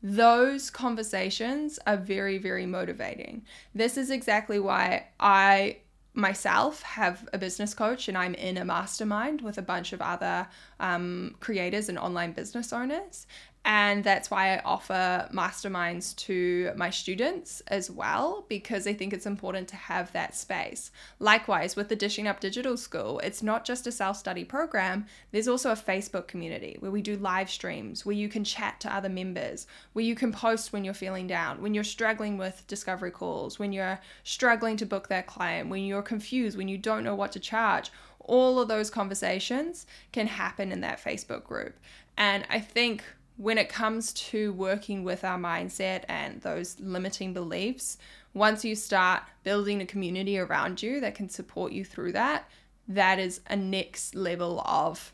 those 0.02 0.70
conversations 0.70 1.78
are 1.86 1.96
very, 1.96 2.38
very 2.38 2.66
motivating. 2.66 3.44
This 3.74 3.96
is 3.96 4.10
exactly 4.10 4.58
why 4.58 5.06
I 5.20 5.78
myself 6.14 6.82
have 6.82 7.26
a 7.32 7.38
business 7.38 7.72
coach 7.72 8.08
and 8.08 8.18
I'm 8.18 8.34
in 8.34 8.58
a 8.58 8.64
mastermind 8.64 9.40
with 9.40 9.56
a 9.56 9.62
bunch 9.62 9.92
of 9.92 10.02
other 10.02 10.46
um, 10.78 11.36
creators 11.40 11.88
and 11.88 11.98
online 11.98 12.32
business 12.32 12.72
owners. 12.72 13.26
And 13.64 14.02
that's 14.02 14.28
why 14.28 14.56
I 14.56 14.62
offer 14.64 15.28
masterminds 15.32 16.16
to 16.16 16.72
my 16.74 16.90
students 16.90 17.62
as 17.68 17.88
well, 17.88 18.44
because 18.48 18.88
I 18.88 18.92
think 18.92 19.12
it's 19.12 19.26
important 19.26 19.68
to 19.68 19.76
have 19.76 20.12
that 20.12 20.34
space. 20.34 20.90
Likewise, 21.20 21.76
with 21.76 21.88
the 21.88 21.94
Dishing 21.94 22.26
Up 22.26 22.40
Digital 22.40 22.76
School, 22.76 23.20
it's 23.20 23.40
not 23.40 23.64
just 23.64 23.86
a 23.86 23.92
self 23.92 24.16
study 24.16 24.44
program, 24.44 25.06
there's 25.30 25.46
also 25.46 25.70
a 25.70 25.76
Facebook 25.76 26.26
community 26.26 26.76
where 26.80 26.90
we 26.90 27.02
do 27.02 27.16
live 27.16 27.48
streams, 27.48 28.04
where 28.04 28.16
you 28.16 28.28
can 28.28 28.42
chat 28.42 28.80
to 28.80 28.92
other 28.92 29.08
members, 29.08 29.68
where 29.92 30.04
you 30.04 30.16
can 30.16 30.32
post 30.32 30.72
when 30.72 30.84
you're 30.84 30.92
feeling 30.92 31.28
down, 31.28 31.62
when 31.62 31.72
you're 31.72 31.84
struggling 31.84 32.36
with 32.38 32.66
discovery 32.66 33.12
calls, 33.12 33.60
when 33.60 33.72
you're 33.72 34.00
struggling 34.24 34.76
to 34.76 34.86
book 34.86 35.06
that 35.06 35.28
client, 35.28 35.68
when 35.68 35.84
you're 35.84 36.02
confused, 36.02 36.58
when 36.58 36.68
you 36.68 36.78
don't 36.78 37.04
know 37.04 37.14
what 37.14 37.30
to 37.30 37.38
charge. 37.38 37.92
All 38.18 38.58
of 38.58 38.68
those 38.68 38.90
conversations 38.90 39.86
can 40.10 40.26
happen 40.26 40.72
in 40.72 40.80
that 40.80 41.02
Facebook 41.02 41.44
group. 41.44 41.76
And 42.16 42.44
I 42.50 42.60
think 42.60 43.04
when 43.36 43.58
it 43.58 43.68
comes 43.68 44.12
to 44.12 44.52
working 44.52 45.04
with 45.04 45.24
our 45.24 45.38
mindset 45.38 46.04
and 46.08 46.40
those 46.42 46.78
limiting 46.80 47.32
beliefs, 47.32 47.98
once 48.34 48.64
you 48.64 48.74
start 48.74 49.22
building 49.42 49.80
a 49.80 49.86
community 49.86 50.38
around 50.38 50.82
you 50.82 51.00
that 51.00 51.14
can 51.14 51.28
support 51.28 51.72
you 51.72 51.84
through 51.84 52.12
that, 52.12 52.48
that 52.88 53.18
is 53.18 53.40
a 53.48 53.56
next 53.56 54.14
level 54.14 54.60
of 54.60 55.12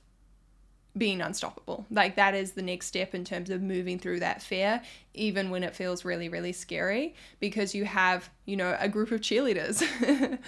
being 0.97 1.21
unstoppable. 1.21 1.87
Like 1.91 2.17
that 2.17 2.35
is 2.35 2.53
the 2.53 2.63
next 2.63 2.87
step 2.87 3.15
in 3.15 3.25
terms 3.25 3.51
of 3.51 3.63
moving 3.63 3.99
through 3.99 4.21
that 4.21 4.43
fear, 4.43 4.83
even 5.15 5.51
when 5.51 5.63
it 5.63 5.77
feels 5.77 6.05
really, 6.05 6.29
really 6.29 6.53
scary, 6.53 7.15
because 7.41 7.75
you 7.75 7.85
have, 7.85 8.31
you 8.47 8.57
know, 8.57 8.77
a 8.81 8.89
group 8.89 9.13
of 9.13 9.21
cheerleaders 9.21 9.87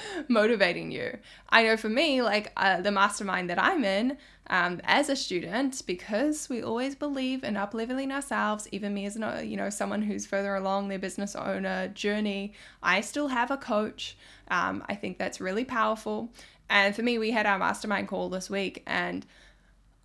motivating 0.28 0.90
you. 0.90 1.16
I 1.50 1.62
know 1.62 1.76
for 1.76 1.88
me, 1.88 2.22
like 2.22 2.52
uh, 2.56 2.80
the 2.80 2.90
mastermind 2.90 3.50
that 3.50 3.62
I'm 3.62 3.84
in, 3.84 4.16
um, 4.48 4.80
as 4.82 5.08
a 5.08 5.14
student, 5.14 5.86
because 5.86 6.48
we 6.48 6.60
always 6.60 6.96
believe 6.96 7.44
in 7.44 7.54
upleveling 7.54 8.10
ourselves, 8.10 8.66
even 8.72 8.92
me 8.92 9.06
as 9.06 9.14
an, 9.14 9.48
you 9.48 9.56
know, 9.56 9.70
someone 9.70 10.02
who's 10.02 10.26
further 10.26 10.56
along 10.56 10.88
their 10.88 10.98
business 10.98 11.36
owner 11.36 11.86
journey, 11.88 12.54
I 12.82 13.00
still 13.00 13.28
have 13.28 13.52
a 13.52 13.56
coach. 13.56 14.16
Um, 14.48 14.82
I 14.88 14.96
think 14.96 15.18
that's 15.18 15.40
really 15.40 15.64
powerful. 15.64 16.32
And 16.68 16.96
for 16.96 17.02
me, 17.02 17.18
we 17.18 17.30
had 17.30 17.46
our 17.46 17.58
mastermind 17.58 18.08
call 18.08 18.28
this 18.28 18.50
week 18.50 18.82
and 18.86 19.24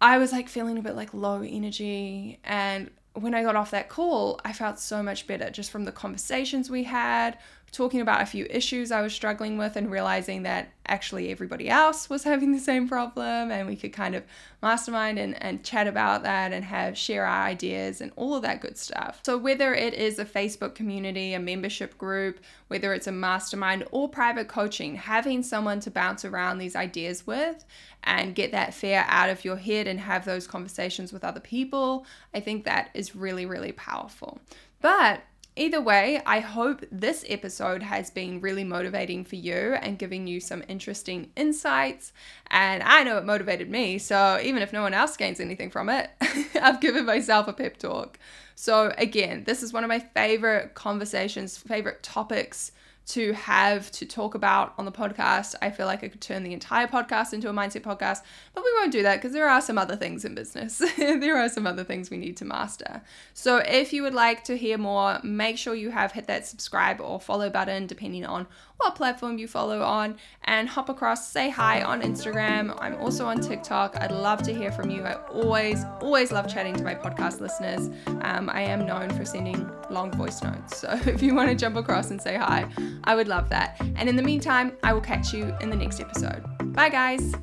I 0.02 0.18
was 0.18 0.32
like 0.32 0.50
feeling 0.50 0.78
a 0.78 0.82
bit 0.82 0.96
like 0.96 1.14
low 1.14 1.42
energy. 1.42 2.40
And 2.44 2.90
when 3.14 3.34
I 3.34 3.44
got 3.44 3.56
off 3.56 3.72
that 3.72 3.90
call, 3.90 4.40
I 4.44 4.54
felt 4.54 4.80
so 4.80 5.02
much 5.02 5.26
better 5.28 5.50
just 5.50 5.72
from 5.72 5.86
the 5.86 5.92
conversations 5.92 6.70
we 6.70 6.84
had, 6.84 7.38
talking 7.76 8.02
about 8.02 8.22
a 8.22 8.26
few 8.26 8.48
issues 8.50 8.92
I 8.92 9.02
was 9.02 9.14
struggling 9.14 9.58
with, 9.58 9.76
and 9.76 9.92
realizing 9.92 10.44
that 10.44 10.72
actually 10.88 11.32
everybody 11.32 11.70
else 11.70 12.10
was 12.10 12.24
having 12.32 12.52
the 12.52 12.60
same 12.60 12.88
problem 12.88 13.52
and 13.52 13.68
we 13.68 13.76
could 13.76 13.94
kind 13.94 14.16
of 14.16 14.24
mastermind 14.62 15.20
and, 15.20 15.42
and 15.44 15.64
chat 15.64 15.88
about 15.88 16.24
that 16.24 16.52
and 16.52 16.66
have 16.66 16.98
share 16.98 17.26
our 17.26 17.46
ideas 17.46 18.02
and 18.02 18.12
all 18.16 18.36
of 18.36 18.42
that 18.42 18.62
good 18.62 18.78
stuff. 18.78 19.20
So 19.24 19.38
whether 19.38 19.74
it 19.74 19.94
is 19.94 20.20
a 20.20 20.26
facebook 20.26 20.76
community 20.76 21.34
a 21.34 21.40
membership 21.40 21.98
group 21.98 22.40
whether 22.68 22.94
it's 22.94 23.08
a 23.08 23.12
mastermind 23.12 23.86
or 23.92 24.10
private 24.10 24.48
coaching 24.48 24.96
having 24.96 25.44
someone 25.44 25.80
to 25.82 25.92
bounce 25.92 26.26
around 26.26 26.58
these 26.58 26.76
ideas 26.76 27.28
with 27.28 27.66
and 28.04 28.36
get 28.36 28.52
that 28.52 28.74
fear 28.74 29.06
out 29.08 29.30
of 29.30 29.46
your 29.46 29.58
head 29.58 29.88
and 29.88 30.00
have 30.00 30.26
those 30.26 30.48
conversations 30.48 31.14
with 31.14 31.24
other 31.24 31.40
people 31.40 32.06
i 32.34 32.40
think 32.40 32.64
that 32.64 32.90
is 32.94 33.16
really 33.16 33.46
really 33.46 33.72
powerful. 33.72 34.40
But 34.82 35.24
Either 35.58 35.80
way, 35.80 36.22
I 36.26 36.42
hope 36.42 36.84
this 36.92 37.24
episode 37.30 37.82
has 37.82 38.10
been 38.10 38.42
really 38.42 38.66
motivating 38.66 39.24
for 39.24 39.38
you 39.38 39.76
and 39.82 39.98
giving 39.98 40.28
you 40.28 40.42
some 40.42 40.64
interesting 40.68 41.32
insights. 41.38 42.12
And 42.48 42.84
I 42.84 43.04
know 43.04 43.18
it 43.18 43.24
motivated 43.24 43.70
me, 43.70 43.98
so 43.98 44.38
even 44.44 44.62
if 44.62 44.74
no 44.74 44.82
one 44.82 44.94
else 44.94 45.16
gains 45.16 45.40
anything 45.40 45.70
from 45.70 45.88
it, 45.88 46.10
I've 46.62 46.82
given 46.82 47.06
myself 47.06 47.48
a 47.48 47.54
pep 47.54 47.78
talk. 47.78 48.20
So, 48.56 48.94
again, 48.98 49.46
this 49.46 49.64
is 49.64 49.72
one 49.72 49.86
of 49.86 49.88
my 49.88 50.00
favorite 50.00 50.74
conversations, 50.74 51.58
favorite 51.58 52.04
topics 52.04 52.72
to 53.08 53.34
have 53.34 53.92
to 53.92 54.06
talk 54.06 54.34
about 54.34 54.74
on 54.78 54.86
the 54.86 54.92
podcast. 54.92 55.56
I 55.62 55.70
feel 55.70 55.86
like 55.86 56.04
I 56.04 56.08
could 56.08 56.22
turn 56.22 56.44
the 56.44 56.54
entire 56.54 56.88
podcast 56.88 57.34
into 57.34 57.50
a 57.50 57.54
mindset 57.54 57.82
podcast, 57.82 58.22
but 58.54 58.64
we 58.64 58.72
won't 58.80 58.92
do 58.92 59.04
that 59.04 59.18
because 59.18 59.32
there 59.32 59.48
are 59.48 59.62
some 59.62 59.78
other 59.78 59.96
things 59.96 60.26
in 60.26 60.34
business. 60.34 60.82
there 60.98 61.38
are 61.38 61.50
some 61.50 61.68
other 61.68 61.84
things 61.84 62.10
we 62.10 62.18
need 62.18 62.38
to 62.38 62.46
master. 62.46 63.02
So 63.34 63.58
if 63.58 63.94
you 63.94 64.02
would 64.04 64.16
like 64.16 64.44
to 64.46 64.58
hear 64.58 64.78
more, 64.78 65.20
make 65.24 65.58
sure 65.58 65.76
you 65.76 65.92
have 65.92 66.14
hit 66.14 66.28
that 66.28 66.48
subscribe 66.48 67.00
or 67.00 67.20
follow 67.20 67.50
button 67.50 67.86
depending 67.86 68.26
on 68.26 68.48
what 68.78 68.96
platform 68.96 69.38
you 69.38 69.48
follow 69.48 69.82
on 69.82 70.18
and 70.44 70.68
hop 70.68 70.90
across, 70.90 71.30
say 71.30 71.50
hi 71.50 71.82
on 71.82 72.02
Instagram. 72.02 72.76
I'm 72.82 72.96
also 72.96 73.26
on 73.26 73.40
TikTok. 73.40 73.96
I'd 74.02 74.12
love 74.12 74.44
to 74.44 74.54
hear 74.54 74.72
from 74.72 74.90
you. 74.90 75.04
I 75.04 75.14
always, 75.30 75.84
always 76.02 76.32
love 76.32 76.52
chatting 76.52 76.76
to 76.76 76.84
my 76.84 76.94
podcast 76.94 77.40
listeners. 77.40 77.90
Um, 78.22 78.50
I 78.50 78.62
am 78.62 78.86
known 78.86 79.10
for 79.12 79.24
sending 79.24 79.70
long 79.90 80.12
voice 80.12 80.42
notes. 80.42 80.56
So 80.86 80.90
if 81.08 81.24
you 81.24 81.34
want 81.34 81.50
to 81.50 81.56
jump 81.56 81.78
across 81.78 82.12
and 82.12 82.22
say 82.22 82.36
hi, 82.36 82.68
I 83.04 83.16
would 83.16 83.28
love 83.28 83.50
that. 83.50 83.78
And 83.96 84.10
in 84.10 84.16
the 84.16 84.24
meantime, 84.24 84.78
I 84.84 84.94
will 84.94 85.02
catch 85.02 85.34
you 85.34 85.56
in 85.62 85.70
the 85.70 85.76
next 85.76 86.00
episode. 86.00 86.44
Bye, 86.74 86.90
guys. 86.90 87.34